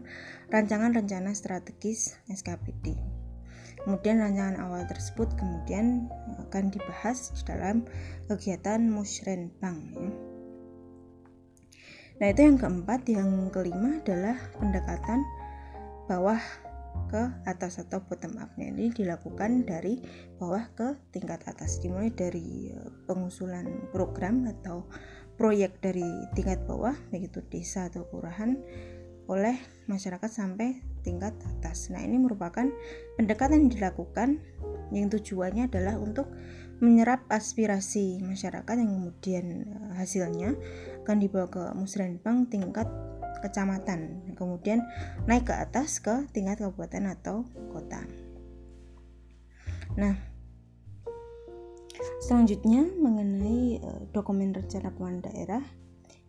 rancangan 0.52 0.92
rencana 0.92 1.32
strategis 1.32 2.20
SKPD. 2.28 2.94
Kemudian 3.82 4.22
rancangan 4.22 4.62
awal 4.62 4.86
tersebut 4.86 5.32
kemudian 5.34 6.06
akan 6.46 6.70
dibahas 6.70 7.34
di 7.34 7.42
dalam 7.48 7.88
kegiatan 8.28 8.78
musrenbang 8.86 9.78
ya. 9.96 10.12
Nah, 12.22 12.30
itu 12.30 12.46
yang 12.46 12.54
keempat, 12.54 13.02
yang 13.10 13.50
kelima 13.50 13.98
adalah 13.98 14.38
pendekatan 14.54 15.26
bawah 16.06 16.38
ke 17.12 17.22
atas 17.44 17.76
atau 17.76 18.00
bottom 18.08 18.40
up 18.40 18.52
ini 18.56 18.88
dilakukan 18.88 19.68
dari 19.68 20.00
bawah 20.40 20.64
ke 20.72 20.96
tingkat 21.12 21.44
atas 21.44 21.80
dimulai 21.84 22.08
dari 22.08 22.72
eh, 22.72 22.90
pengusulan 23.04 23.92
program 23.92 24.48
atau 24.48 24.88
proyek 25.36 25.80
dari 25.84 26.06
tingkat 26.32 26.64
bawah 26.64 26.96
baik 27.12 27.28
itu 27.28 27.40
desa 27.52 27.92
atau 27.92 28.08
kelurahan 28.08 28.56
oleh 29.30 29.56
masyarakat 29.86 30.28
sampai 30.28 30.82
tingkat 31.06 31.34
atas. 31.46 31.90
Nah, 31.90 32.02
ini 32.02 32.18
merupakan 32.18 32.66
pendekatan 33.16 33.66
yang 33.66 33.72
dilakukan 33.72 34.28
yang 34.92 35.08
tujuannya 35.08 35.72
adalah 35.72 35.96
untuk 35.96 36.28
menyerap 36.82 37.22
aspirasi 37.30 38.18
masyarakat 38.20 38.74
yang 38.74 38.90
kemudian 38.90 39.44
eh, 39.68 39.92
hasilnya 40.00 40.56
akan 41.06 41.16
dibawa 41.18 41.46
ke 41.50 41.62
musrenbang 41.74 42.46
tingkat 42.50 42.86
kecamatan. 43.42 44.32
Kemudian 44.38 44.86
naik 45.26 45.50
ke 45.50 45.54
atas 45.54 45.98
ke 45.98 46.30
tingkat 46.30 46.62
kabupaten 46.62 47.10
atau 47.10 47.42
kota. 47.74 48.06
Nah 49.98 50.14
selanjutnya 52.22 52.86
mengenai 52.86 53.82
uh, 53.82 54.02
dokumen 54.14 54.54
rencana 54.54 54.94
pembangunan 54.94 55.26
daerah 55.26 55.62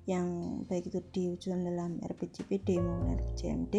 yang 0.04 0.60
baik 0.67 0.91
itu 0.91 0.99
diwujudkan 1.15 1.63
dalam 1.63 1.91
RPJPD 2.04 2.84
maupun 2.84 3.15
RPJMD 3.15 3.76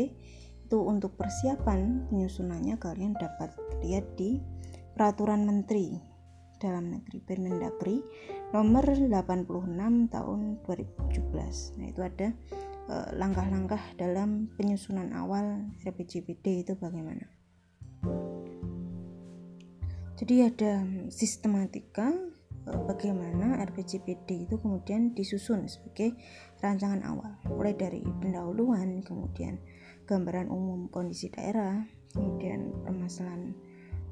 itu 0.64 0.78
untuk 0.80 1.20
persiapan 1.20 2.08
penyusunannya 2.08 2.80
kalian 2.80 3.12
dapat 3.12 3.52
lihat 3.84 4.16
di 4.16 4.40
peraturan 4.96 5.44
menteri 5.44 6.00
dalam 6.56 6.96
negeri 6.96 7.18
Permendagri 7.20 8.00
nomor 8.56 8.88
86 8.88 10.08
tahun 10.08 10.40
2017 10.64 11.76
nah 11.76 11.86
itu 11.92 12.00
ada 12.00 12.32
Eh, 12.32 12.73
langkah-langkah 12.90 13.80
dalam 13.96 14.52
penyusunan 14.60 15.12
awal 15.16 15.72
RPJPD 15.80 16.68
itu 16.68 16.72
bagaimana. 16.76 17.24
Jadi 20.14 20.46
ada 20.46 20.86
sistematika 21.10 22.14
eh, 22.70 22.80
bagaimana 22.86 23.58
RPJPD 23.66 24.46
itu 24.46 24.56
kemudian 24.62 25.10
disusun 25.10 25.66
sebagai 25.66 26.14
rancangan 26.62 27.02
awal, 27.02 27.34
mulai 27.50 27.74
dari 27.74 28.04
pendahuluan, 28.22 29.02
kemudian 29.02 29.58
gambaran 30.06 30.52
umum 30.52 30.86
kondisi 30.92 31.32
daerah, 31.34 31.82
kemudian 32.12 32.70
permasalahan 32.84 33.56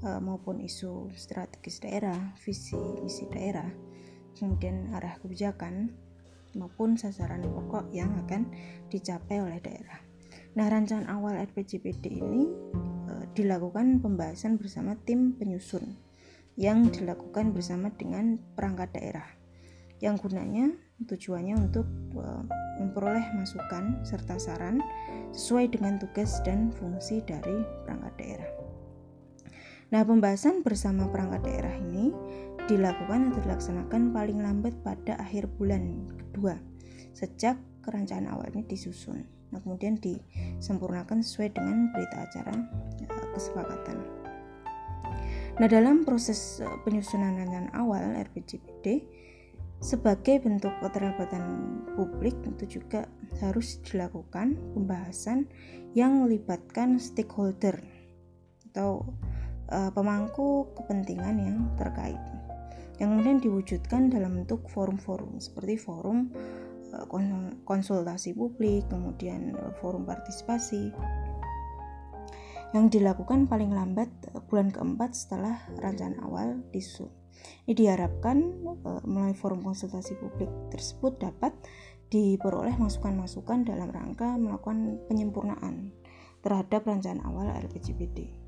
uh, 0.02 0.20
maupun 0.20 0.60
isu 0.60 1.12
strategis 1.14 1.80
daerah, 1.80 2.34
visi 2.40 2.76
misi 3.00 3.28
daerah, 3.30 3.68
kemudian 4.36 4.90
arah 4.96 5.16
kebijakan, 5.20 5.92
maupun 6.56 6.96
sasaran 6.96 7.44
pokok 7.44 7.90
yang 7.92 8.12
akan 8.26 8.48
dicapai 8.88 9.40
oleh 9.40 9.58
daerah. 9.60 10.00
Nah, 10.52 10.68
rancangan 10.68 11.08
awal 11.08 11.40
RPJPD 11.48 12.20
ini 12.20 12.44
e, 13.08 13.12
dilakukan 13.32 14.04
pembahasan 14.04 14.60
bersama 14.60 14.96
tim 15.08 15.32
penyusun 15.36 15.96
yang 16.60 16.92
dilakukan 16.92 17.56
bersama 17.56 17.88
dengan 17.96 18.36
perangkat 18.52 18.92
daerah. 18.92 19.28
Yang 20.04 20.28
gunanya 20.28 20.66
tujuannya 21.08 21.56
untuk 21.56 21.88
e, 22.12 22.24
memperoleh 22.84 23.32
masukan 23.32 24.04
serta 24.04 24.36
saran 24.36 24.84
sesuai 25.32 25.72
dengan 25.72 25.96
tugas 25.96 26.44
dan 26.44 26.68
fungsi 26.76 27.24
dari 27.24 27.64
perangkat 27.88 28.12
daerah. 28.20 28.50
Nah, 29.92 30.08
pembahasan 30.08 30.64
bersama 30.64 31.04
perangkat 31.12 31.44
daerah 31.44 31.76
ini 31.76 32.16
dilakukan 32.70 33.32
atau 33.32 33.40
dilaksanakan 33.42 34.14
paling 34.14 34.38
lambat 34.42 34.74
pada 34.86 35.18
akhir 35.18 35.50
bulan 35.58 36.06
kedua 36.18 36.58
sejak 37.12 37.58
kerancangan 37.82 38.30
awalnya 38.30 38.64
disusun. 38.64 39.26
Nah, 39.52 39.60
kemudian 39.60 40.00
disempurnakan 40.00 41.20
sesuai 41.20 41.52
dengan 41.52 41.92
berita 41.92 42.24
acara 42.24 42.54
eh, 43.04 43.28
kesepakatan. 43.36 43.98
Nah, 45.60 45.68
dalam 45.68 46.08
proses 46.08 46.64
eh, 46.64 46.78
penyusunan 46.88 47.36
rancangan 47.36 47.68
awal 47.76 48.16
RPJPD 48.16 49.04
sebagai 49.82 50.38
bentuk 50.40 50.72
keterlibatan 50.78 51.42
publik 51.98 52.38
itu 52.46 52.78
juga 52.80 53.10
harus 53.42 53.82
dilakukan 53.82 54.54
pembahasan 54.78 55.50
yang 55.92 56.22
melibatkan 56.22 57.02
stakeholder 57.02 57.82
atau 58.70 59.02
uh, 59.74 59.90
pemangku 59.90 60.70
kepentingan 60.78 61.36
yang 61.42 61.58
terkait 61.74 62.16
yang 63.00 63.16
kemudian 63.16 63.38
diwujudkan 63.40 64.12
dalam 64.12 64.42
bentuk 64.42 64.68
forum-forum 64.68 65.40
seperti 65.40 65.80
forum 65.80 66.28
eh, 66.92 67.06
konsultasi 67.64 68.36
publik, 68.36 68.84
kemudian 68.92 69.56
eh, 69.56 69.72
forum 69.80 70.04
partisipasi 70.04 70.92
yang 72.72 72.88
dilakukan 72.88 73.48
paling 73.48 73.72
lambat 73.72 74.08
eh, 74.32 74.42
bulan 74.48 74.68
keempat 74.68 75.16
setelah 75.16 75.56
rancangan 75.80 76.20
awal 76.26 76.60
disusun. 76.74 77.08
Ini 77.66 77.74
diharapkan 77.74 78.38
melalui 79.08 79.34
forum 79.34 79.64
konsultasi 79.64 80.14
publik 80.20 80.52
tersebut 80.70 81.16
dapat 81.18 81.50
diperoleh 82.12 82.76
masukan-masukan 82.76 83.64
dalam 83.64 83.88
rangka 83.88 84.36
melakukan 84.36 85.00
penyempurnaan 85.08 85.90
terhadap 86.44 86.84
rancangan 86.84 87.24
awal 87.24 87.48
RPJPD. 87.56 88.41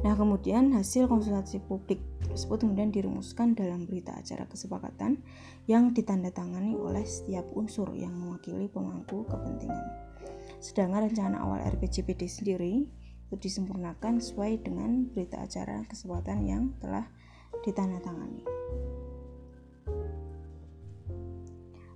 Nah, 0.00 0.16
kemudian 0.16 0.72
hasil 0.72 1.10
konsultasi 1.10 1.60
publik 1.64 2.00
tersebut 2.24 2.62
kemudian 2.64 2.94
dirumuskan 2.94 3.58
dalam 3.58 3.84
berita 3.84 4.14
acara 4.14 4.46
kesepakatan 4.46 5.20
yang 5.66 5.90
ditandatangani 5.90 6.78
oleh 6.78 7.02
setiap 7.04 7.44
unsur 7.52 7.92
yang 7.98 8.14
mewakili 8.14 8.70
pemangku 8.70 9.26
kepentingan. 9.26 9.84
Sedangkan 10.60 11.10
rencana 11.10 11.42
awal 11.42 11.64
RPJPD 11.76 12.28
sendiri 12.28 12.86
itu 13.30 13.34
disempurnakan 13.38 14.18
sesuai 14.18 14.66
dengan 14.66 15.06
berita 15.10 15.42
acara 15.42 15.86
kesepakatan 15.86 16.44
yang 16.46 16.62
telah 16.82 17.06
ditandatangani. 17.62 18.59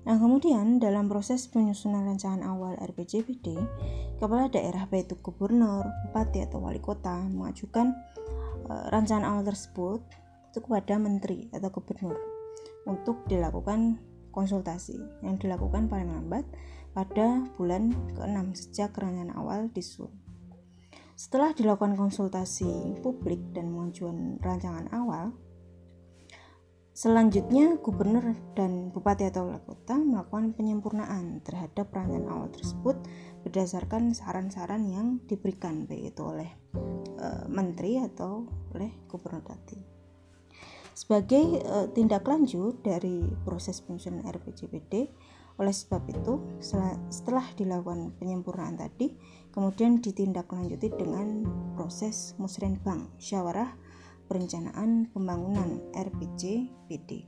Nah, 0.04 0.20
kemudian 0.20 0.76
dalam 0.76 1.08
proses 1.08 1.48
penyusunan 1.48 2.04
rancangan 2.04 2.44
awal 2.44 2.76
RPJPD, 2.76 3.56
kepala 4.20 4.52
daerah 4.52 4.84
baik 4.84 5.08
itu 5.08 5.16
gubernur, 5.24 5.88
bupati 6.08 6.44
atau 6.44 6.60
wali 6.60 6.76
kota 6.76 7.24
mengajukan 7.24 7.96
e, 8.68 8.72
rancangan 8.92 9.24
awal 9.24 9.48
tersebut 9.48 10.04
itu 10.52 10.58
kepada 10.60 11.00
menteri 11.00 11.48
atau 11.56 11.72
gubernur 11.72 12.20
untuk 12.84 13.24
dilakukan 13.32 13.96
konsultasi 14.28 15.00
yang 15.24 15.40
dilakukan 15.40 15.88
paling 15.88 16.12
lambat 16.12 16.44
pada 16.92 17.48
bulan 17.56 17.96
ke-6 18.12 18.44
sejak 18.54 18.92
rencanaan 19.00 19.32
awal 19.34 19.72
disusun. 19.72 20.12
Setelah 21.14 21.54
dilakukan 21.54 21.94
konsultasi 21.94 22.98
publik 23.00 23.40
dan 23.54 23.70
pengajuan 23.70 24.36
rancangan 24.42 24.90
awal, 24.90 25.30
Selanjutnya, 26.94 27.74
gubernur 27.82 28.38
dan 28.54 28.94
bupati 28.94 29.26
atau 29.26 29.50
wali 29.50 29.58
kota 29.66 29.98
melakukan 29.98 30.54
penyempurnaan 30.54 31.42
terhadap 31.42 31.90
rancangan 31.90 32.30
awal 32.30 32.54
tersebut 32.54 32.94
berdasarkan 33.42 34.14
saran-saran 34.14 34.86
yang 34.86 35.18
diberikan 35.26 35.90
baik 35.90 36.14
itu 36.14 36.22
oleh 36.22 36.46
e, 37.18 37.50
menteri 37.50 37.98
atau 37.98 38.46
oleh 38.70 38.94
gubernur 39.10 39.42
tadi. 39.42 39.74
Sebagai 40.94 41.66
e, 41.66 41.76
tindak 41.90 42.22
lanjut 42.30 42.78
dari 42.86 43.26
proses 43.42 43.82
penyusunan 43.82 44.22
RPJPD, 44.30 45.10
oleh 45.58 45.74
sebab 45.74 46.02
itu 46.14 46.62
setelah, 46.62 46.94
setelah 47.10 47.46
dilakukan 47.58 48.14
penyempurnaan 48.22 48.78
tadi, 48.78 49.18
kemudian 49.50 49.98
ditindaklanjuti 49.98 50.94
dengan 50.94 51.42
proses 51.74 52.38
musrenbang, 52.38 53.10
syawarah 53.18 53.82
Perencanaan 54.26 55.10
Pembangunan 55.12 55.80
RPJ 55.92 56.68
PD. 56.88 57.24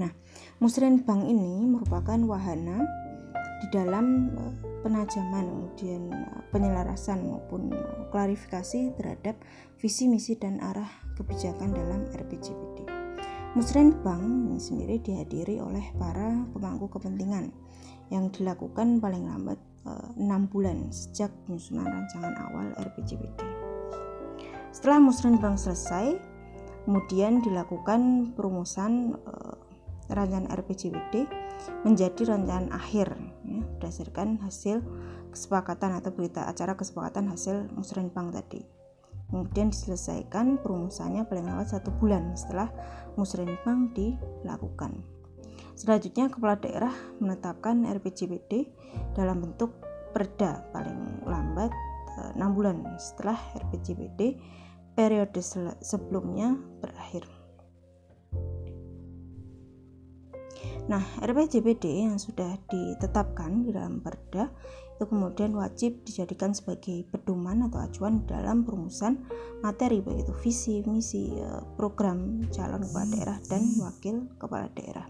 Nah, 0.00 0.08
musrenbang 0.56 1.28
ini 1.28 1.68
merupakan 1.68 2.16
wahana 2.24 2.80
di 3.62 3.66
dalam 3.70 4.34
eh, 4.34 4.54
penajaman 4.82 5.46
kemudian 5.46 6.10
eh, 6.10 6.40
penyelarasan 6.50 7.28
maupun 7.28 7.70
eh, 7.70 8.10
klarifikasi 8.10 8.98
terhadap 8.98 9.38
visi 9.78 10.10
misi 10.10 10.34
dan 10.34 10.58
arah 10.58 10.88
kebijakan 11.14 11.70
dalam 11.70 12.08
RPJPD. 12.10 12.88
Musrenbang 13.52 14.48
ini 14.48 14.58
sendiri 14.58 14.96
dihadiri 14.98 15.60
oleh 15.60 15.92
para 16.00 16.42
pemangku 16.56 16.88
kepentingan 16.88 17.52
yang 18.08 18.32
dilakukan 18.32 18.96
paling 18.96 19.28
lambat 19.28 19.60
enam 20.16 20.46
bulan 20.46 20.88
sejak 20.94 21.28
penyusunan 21.44 21.84
rancangan 21.84 22.32
awal 22.48 22.70
RPJPD. 22.80 23.61
Setelah 24.72 25.04
musrenbang 25.04 25.60
selesai, 25.60 26.16
kemudian 26.88 27.44
dilakukan 27.44 28.32
perumusan 28.32 29.20
uh, 29.20 29.54
rancangan 30.08 30.48
RPJWD 30.48 31.28
menjadi 31.84 32.32
rancangan 32.32 32.72
akhir 32.72 33.12
ya, 33.44 33.60
berdasarkan 33.76 34.40
hasil 34.40 34.80
kesepakatan 35.28 36.00
atau 36.00 36.10
berita 36.16 36.48
acara 36.48 36.72
kesepakatan 36.72 37.28
hasil 37.28 37.68
musrenbang 37.76 38.32
tadi. 38.32 38.64
Kemudian 39.28 39.72
diselesaikan 39.72 40.60
perumusannya 40.60 41.24
paling 41.28 41.48
lambat 41.48 41.72
satu 41.72 41.92
bulan 42.00 42.32
setelah 42.32 42.68
musrenbang 43.16 43.92
dilakukan. 43.92 45.04
Selanjutnya 45.72 46.28
kepala 46.28 46.60
daerah 46.60 46.92
menetapkan 47.20 47.84
RPJPD 47.88 48.72
dalam 49.16 49.40
bentuk 49.40 49.72
perda 50.12 50.64
paling 50.72 51.24
lambat 51.24 51.72
6 52.36 52.36
eh, 52.36 52.50
bulan 52.52 52.84
setelah 53.00 53.40
RPJPD 53.72 54.36
periode 54.92 55.40
sebelumnya 55.80 56.52
berakhir. 56.84 57.24
Nah, 60.92 61.00
RPJPD 61.22 62.04
yang 62.04 62.20
sudah 62.20 62.58
ditetapkan 62.68 63.64
di 63.64 63.70
dalam 63.72 64.04
Perda 64.04 64.50
itu 64.92 65.08
kemudian 65.08 65.56
wajib 65.56 66.04
dijadikan 66.04 66.52
sebagai 66.52 67.08
pedoman 67.08 67.64
atau 67.70 67.80
acuan 67.80 68.22
dalam 68.28 68.62
perumusan 68.66 69.24
materi 69.64 70.04
baik 70.04 70.28
itu 70.28 70.34
visi, 70.42 70.74
misi, 70.84 71.32
eh, 71.38 71.62
program 71.80 72.44
calon 72.52 72.84
kepala 72.84 73.06
daerah 73.08 73.38
dan 73.48 73.62
wakil 73.80 74.16
kepala 74.36 74.68
daerah. 74.76 75.06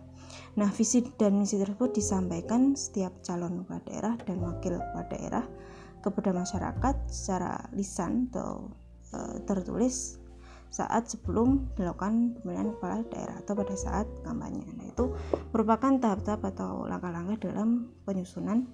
Nah, 0.60 0.68
visi 0.68 1.00
dan 1.16 1.40
misi 1.40 1.56
tersebut 1.56 1.96
disampaikan 1.96 2.76
setiap 2.76 3.24
calon 3.24 3.64
kepala 3.64 3.80
daerah 3.88 4.14
dan 4.22 4.38
wakil 4.44 4.76
kepala 4.76 5.04
daerah 5.08 5.44
kepada 6.02 6.34
masyarakat 6.34 7.08
secara 7.08 7.70
lisan 7.72 8.28
atau 8.34 8.74
Eh, 9.12 9.44
tertulis 9.44 10.16
saat 10.72 11.04
sebelum 11.04 11.68
dilakukan 11.76 12.40
pemilihan 12.40 12.72
kepala 12.72 13.04
daerah 13.12 13.44
atau 13.44 13.52
pada 13.52 13.76
saat 13.76 14.08
kampanye. 14.24 14.64
Nah, 14.72 14.88
itu 14.88 15.12
merupakan 15.52 16.00
tahap-tahap 16.00 16.40
atau 16.56 16.88
langkah-langkah 16.88 17.44
dalam 17.44 17.92
penyusunan 18.08 18.64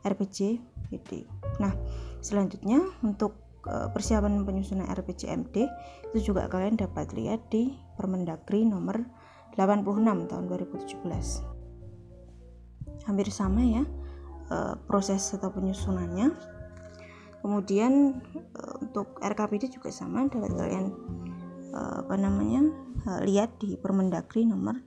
RPJMD. 0.00 1.28
Nah, 1.60 1.76
selanjutnya 2.24 2.80
untuk 3.04 3.36
eh, 3.68 3.92
persiapan 3.92 4.48
penyusunan 4.48 4.88
RPJMD 4.88 5.56
itu 6.08 6.32
juga 6.32 6.48
kalian 6.48 6.80
dapat 6.80 7.12
lihat 7.12 7.52
di 7.52 7.76
Permendagri 8.00 8.64
nomor 8.64 9.04
86 9.60 10.32
tahun 10.32 10.44
2017. 10.48 13.04
Hampir 13.04 13.28
sama 13.28 13.60
ya 13.60 13.84
eh, 14.48 14.74
proses 14.88 15.20
atau 15.36 15.52
penyusunannya 15.52 16.51
kemudian 17.42 18.22
uh, 18.54 18.74
untuk 18.78 19.18
RKPD 19.18 19.74
juga 19.74 19.90
sama 19.90 20.30
dapat 20.30 20.54
kalian 20.54 20.94
uh, 21.74 22.06
apa 22.06 22.14
namanya 22.14 22.70
uh, 23.10 23.20
lihat 23.26 23.58
di 23.58 23.74
Permendagri 23.74 24.46
nomor 24.46 24.78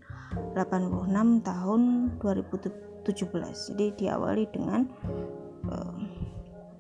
86 0.56 1.44
tahun 1.44 1.82
2017 2.20 3.72
jadi 3.76 3.86
diawali 3.96 4.44
dengan 4.52 4.88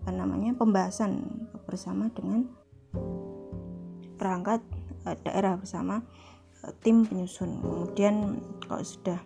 apa 0.06 0.12
namanya 0.14 0.54
pembahasan 0.54 1.26
bersama 1.66 2.14
dengan 2.14 2.46
perangkat 4.22 4.62
daerah 5.26 5.58
bersama 5.58 6.06
tim 6.86 7.02
penyusun. 7.10 7.66
Kemudian 7.66 8.38
kalau 8.70 8.86
sudah 8.86 9.18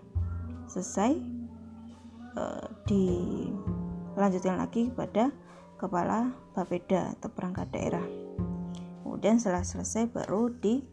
selesai 0.72 1.20
dilanjutkan 2.88 4.56
lagi 4.64 4.88
kepada 4.88 5.36
kepala 5.80 6.36
Bapeda 6.52 7.16
atau 7.16 7.32
perangkat 7.32 7.72
daerah. 7.72 8.04
Kemudian 9.00 9.40
setelah 9.40 9.64
selesai 9.64 10.12
baru 10.12 10.52
dibuat 10.60 10.92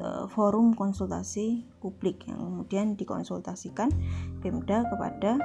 uh, 0.00 0.24
forum 0.32 0.72
konsultasi 0.72 1.68
publik 1.84 2.24
yang 2.24 2.40
kemudian 2.40 2.96
dikonsultasikan 2.96 3.92
Pemda 4.40 4.88
kepada 4.88 5.36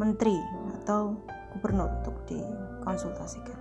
menteri 0.00 0.40
atau 0.80 1.20
gubernur 1.52 1.92
untuk 2.00 2.16
dikonsultasikan. 2.24 3.59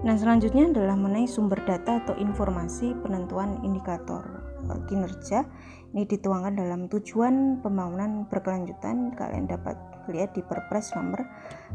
Nah, 0.00 0.16
selanjutnya 0.16 0.72
adalah 0.72 0.96
mengenai 0.96 1.28
sumber 1.28 1.60
data 1.68 2.00
atau 2.00 2.16
informasi 2.16 2.96
penentuan 3.04 3.60
indikator 3.60 4.24
eh, 4.72 4.80
kinerja. 4.88 5.44
Ini 5.92 6.08
dituangkan 6.08 6.56
dalam 6.56 6.88
tujuan 6.88 7.60
pembangunan 7.60 8.24
berkelanjutan. 8.32 9.12
Kalian 9.12 9.52
dapat 9.52 9.76
lihat 10.08 10.32
di 10.32 10.40
Perpres 10.40 10.96
nomor 10.96 11.20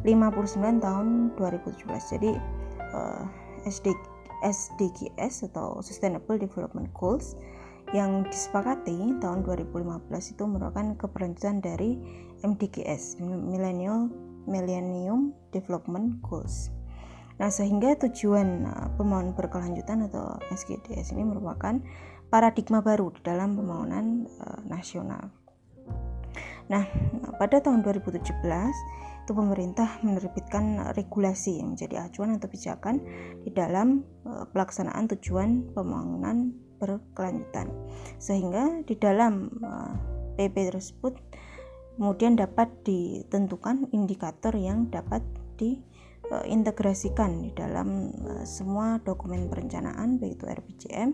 59 0.01 0.81
tahun 0.81 1.37
2017 1.37 2.17
jadi 2.17 2.31
eh, 2.81 3.23
SD, 3.69 3.93
SDGs 4.41 5.53
atau 5.53 5.77
Sustainable 5.85 6.41
Development 6.41 6.89
Goals 6.97 7.37
yang 7.95 8.27
disepakati 8.27 9.15
tahun 9.23 9.47
2015 9.47 10.11
itu 10.11 10.43
merupakan 10.43 10.91
keberlanjutan 10.99 11.63
dari 11.63 11.95
MDGs 12.43 13.15
Millennium 13.21 14.11
Development 15.55 16.19
Goals. 16.19 16.76
Nah, 17.37 17.49
sehingga 17.53 17.93
tujuan 18.01 18.65
uh, 18.65 18.87
pembangunan 18.97 19.37
berkelanjutan 19.37 20.09
atau 20.09 20.41
SGDS 20.49 21.13
ini 21.13 21.21
merupakan 21.21 21.77
paradigma 22.33 22.81
baru 22.81 23.13
di 23.13 23.21
dalam 23.21 23.53
pembangunan 23.53 24.25
uh, 24.41 24.61
nasional. 24.65 25.29
Nah, 26.67 26.83
pada 27.39 27.63
tahun 27.63 27.85
2017 27.85 28.43
itu 29.23 29.31
pemerintah 29.31 30.01
menerbitkan 30.03 30.91
regulasi 30.97 31.61
yang 31.61 31.77
menjadi 31.77 32.09
acuan 32.09 32.35
atau 32.35 32.49
pijakan 32.49 32.99
di 33.45 33.53
dalam 33.53 34.03
uh, 34.25 34.49
pelaksanaan 34.49 35.05
tujuan 35.15 35.71
pembangunan 35.71 36.51
berkelanjutan. 36.81 37.69
Sehingga 38.21 38.85
di 38.85 38.93
dalam 38.97 39.49
PP 40.37 40.69
tersebut 40.69 41.17
kemudian 41.97 42.37
dapat 42.37 42.69
ditentukan 42.85 43.89
indikator 43.89 44.53
yang 44.53 44.93
dapat 44.93 45.25
diintegrasikan 46.27 47.47
di 47.47 47.51
dalam 47.55 48.11
semua 48.43 48.99
dokumen 48.99 49.47
perencanaan 49.47 50.19
baik 50.19 50.39
itu 50.39 50.45
RPJM 50.47 51.09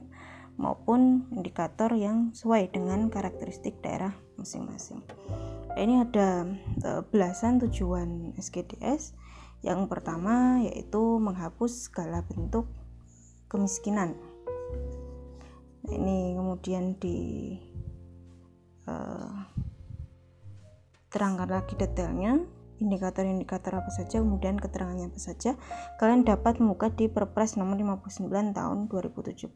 maupun 0.58 1.30
indikator 1.34 1.94
yang 1.94 2.34
sesuai 2.34 2.74
dengan 2.74 3.10
karakteristik 3.10 3.82
daerah 3.82 4.14
masing-masing. 4.38 5.02
Ini 5.74 6.06
ada 6.06 6.46
e, 6.82 6.90
belasan 7.10 7.58
tujuan 7.66 8.38
SGDS. 8.38 9.18
Yang 9.64 9.90
pertama 9.90 10.60
yaitu 10.62 11.00
menghapus 11.18 11.88
segala 11.90 12.22
bentuk 12.28 12.68
kemiskinan. 13.48 14.20
Nah, 15.88 15.94
ini 15.96 16.36
kemudian 16.36 17.00
di 17.00 17.20
uh, 18.88 19.32
terangkan 21.12 21.48
lagi 21.48 21.80
detailnya 21.80 22.44
indikator-indikator 22.82 23.78
apa 23.78 23.92
saja 23.94 24.22
kemudian 24.22 24.58
keterangannya 24.58 25.12
apa 25.12 25.20
saja 25.20 25.58
kalian 26.00 26.26
dapat 26.26 26.58
membuka 26.62 26.90
di 26.94 27.10
Perpres 27.12 27.60
nomor 27.60 27.78
59 27.78 28.30
tahun 28.54 28.78
2017 28.90 29.54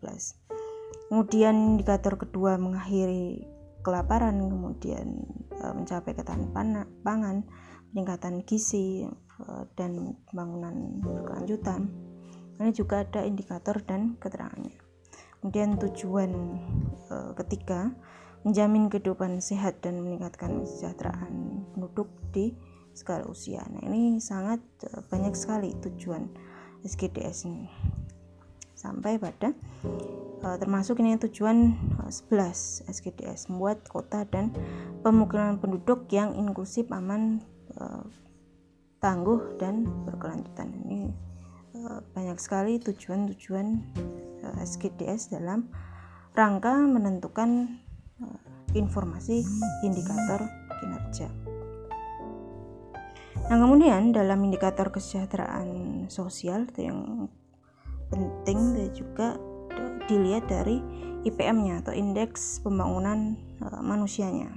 kemudian 1.10 1.56
indikator 1.78 2.20
kedua 2.20 2.60
mengakhiri 2.60 3.48
kelaparan 3.82 4.38
kemudian 4.38 5.24
uh, 5.64 5.74
mencapai 5.74 6.14
ketahanan 6.14 6.86
pangan 7.02 7.48
peningkatan 7.94 8.44
gizi 8.44 9.08
uh, 9.48 9.64
dan 9.80 10.20
pembangunan 10.28 11.00
berkelanjutan 11.00 11.88
ini 12.58 12.74
juga 12.74 13.06
ada 13.06 13.22
indikator 13.22 13.78
dan 13.86 14.18
keterangannya. 14.18 14.74
Kemudian 15.38 15.78
tujuan 15.78 16.32
uh, 17.14 17.32
ketiga 17.38 17.94
menjamin 18.42 18.90
kehidupan 18.90 19.38
sehat 19.38 19.86
dan 19.86 20.02
meningkatkan 20.02 20.66
kesejahteraan 20.66 21.34
penduduk 21.74 22.10
di 22.34 22.58
skala 22.98 23.30
usia. 23.30 23.62
Nah, 23.70 23.86
ini 23.86 24.18
sangat 24.18 24.60
eh, 24.90 25.02
banyak 25.06 25.38
sekali 25.38 25.78
tujuan 25.78 26.26
SGDS 26.82 27.46
ini. 27.46 27.70
Sampai 28.78 29.18
pada 29.18 29.58
uh, 30.46 30.58
termasuk 30.62 31.02
ini 31.02 31.18
tujuan 31.18 31.74
uh, 31.98 32.14
11 32.14 32.86
SGDS 32.86 33.50
membuat 33.50 33.82
kota 33.90 34.22
dan 34.30 34.54
pemukiman 35.02 35.58
penduduk 35.58 36.06
yang 36.14 36.38
inklusif, 36.38 36.86
aman, 36.94 37.42
uh, 37.82 38.06
tangguh 39.02 39.58
dan 39.58 39.86
berkelanjutan. 40.06 40.74
Ini 40.86 41.02
banyak 42.18 42.42
sekali 42.42 42.82
tujuan-tujuan 42.82 43.80
SGDS 44.66 45.30
dalam 45.30 45.70
rangka 46.34 46.74
menentukan 46.74 47.80
informasi 48.74 49.46
indikator 49.86 50.42
kinerja. 50.82 51.47
Nah, 53.48 53.56
kemudian 53.56 54.12
dalam 54.12 54.44
indikator 54.44 54.92
kesejahteraan 54.92 56.12
sosial 56.12 56.68
yang 56.76 57.32
penting 58.12 58.76
dan 58.76 58.92
juga 58.92 59.40
dilihat 60.12 60.52
dari 60.52 60.84
IPM-nya 61.24 61.80
atau 61.84 61.96
indeks 61.96 62.60
pembangunan 62.60 63.40
uh, 63.64 63.80
manusianya. 63.80 64.52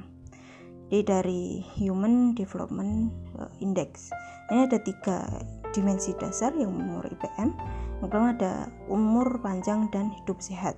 Jadi 0.90 1.02
dari 1.06 1.42
Human 1.78 2.34
Development 2.34 3.14
uh, 3.38 3.46
Index. 3.62 4.10
Ini 4.50 4.66
ada 4.66 4.82
tiga 4.82 5.22
dimensi 5.70 6.10
dasar 6.18 6.50
yang 6.58 6.74
umur 6.74 7.06
IPM. 7.06 7.54
Yang 8.02 8.10
pertama 8.10 8.34
ada 8.34 8.54
umur 8.90 9.38
panjang 9.38 9.86
dan 9.94 10.10
hidup 10.18 10.42
sehat. 10.42 10.74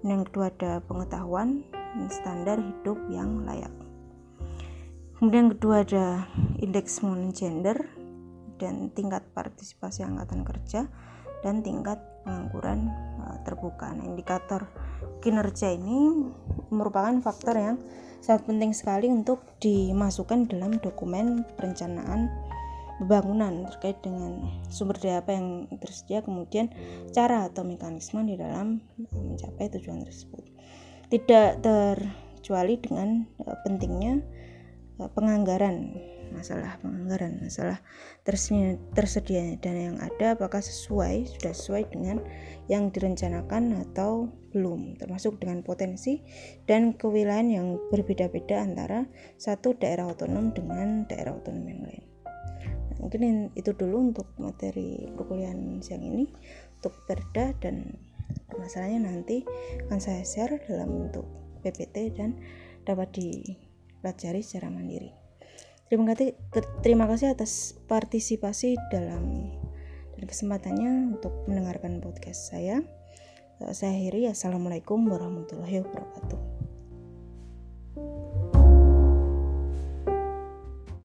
Dan 0.00 0.16
yang 0.16 0.22
kedua 0.24 0.48
ada 0.48 0.80
pengetahuan 0.88 1.60
standar 2.08 2.56
hidup 2.56 2.96
yang 3.12 3.44
layak. 3.44 3.83
Kemudian 5.18 5.54
kedua 5.54 5.86
ada 5.86 6.26
indeks 6.58 7.00
gender 7.34 7.76
dan 8.58 8.90
tingkat 8.94 9.22
partisipasi 9.34 10.02
angkatan 10.02 10.42
kerja 10.42 10.90
dan 11.44 11.60
tingkat 11.60 12.00
pengangguran 12.24 12.88
uh, 13.20 13.38
terbuka. 13.44 13.92
Nah, 13.92 14.08
indikator 14.08 14.66
kinerja 15.20 15.76
ini 15.76 16.28
merupakan 16.72 17.14
faktor 17.20 17.54
yang 17.60 17.76
sangat 18.24 18.48
penting 18.48 18.72
sekali 18.72 19.12
untuk 19.12 19.44
dimasukkan 19.60 20.48
dalam 20.48 20.80
dokumen 20.80 21.44
perencanaan 21.60 22.32
pembangunan 22.96 23.68
terkait 23.74 24.00
dengan 24.00 24.48
sumber 24.70 24.96
daya 24.96 25.20
apa 25.20 25.34
yang 25.36 25.66
tersedia 25.82 26.22
kemudian 26.22 26.70
cara 27.10 27.50
atau 27.50 27.66
mekanisme 27.66 28.22
di 28.24 28.38
dalam 28.38 28.80
mencapai 29.12 29.66
tujuan 29.76 30.06
tersebut 30.06 30.46
tidak 31.10 31.60
terkecuali 31.60 32.78
dengan 32.80 33.28
uh, 33.44 33.58
pentingnya 33.66 34.22
penganggaran 34.94 35.98
masalah 36.34 36.78
penganggaran 36.82 37.38
masalah 37.42 37.78
tersedia, 38.26 38.74
tersedia 38.94 39.54
dan 39.62 39.74
yang 39.74 39.96
ada 40.02 40.34
apakah 40.34 40.58
sesuai 40.58 41.30
sudah 41.30 41.54
sesuai 41.54 41.82
dengan 41.94 42.18
yang 42.66 42.90
direncanakan 42.90 43.84
atau 43.86 44.30
belum 44.54 44.98
termasuk 44.98 45.42
dengan 45.42 45.66
potensi 45.66 46.22
dan 46.70 46.94
kewilayahan 46.94 47.48
yang 47.50 47.66
berbeda-beda 47.90 48.62
antara 48.62 49.06
satu 49.38 49.74
daerah 49.78 50.10
otonom 50.10 50.54
dengan 50.54 51.06
daerah 51.10 51.34
otonom 51.34 51.66
yang 51.66 51.82
lain. 51.82 52.04
Nah, 52.94 52.98
mungkin 53.02 53.50
itu 53.58 53.74
dulu 53.74 54.14
untuk 54.14 54.30
materi 54.38 55.10
perkuliahan 55.10 55.82
siang 55.82 56.06
ini. 56.06 56.30
Untuk 56.78 56.94
perda 57.08 57.56
dan 57.58 57.96
masalahnya 58.54 59.10
nanti 59.10 59.42
akan 59.88 59.98
saya 59.98 60.22
share 60.22 60.60
dalam 60.68 61.08
bentuk 61.08 61.26
PPT 61.64 62.14
dan 62.14 62.36
dapat 62.84 63.08
dipelajari 64.04 64.44
secara 64.44 64.68
mandiri. 64.68 65.16
Terima 65.88 66.12
kasih, 66.12 66.36
terima 66.84 67.08
kasih 67.08 67.32
atas 67.32 67.80
partisipasi 67.88 68.76
dalam 68.92 69.48
dan 70.12 70.24
kesempatannya 70.28 71.16
untuk 71.16 71.32
mendengarkan 71.48 72.04
podcast 72.04 72.52
saya. 72.52 72.84
Saya 73.72 73.96
akhiri. 73.96 74.28
Assalamualaikum 74.28 75.08
warahmatullahi 75.08 75.80
wabarakatuh. 75.80 76.53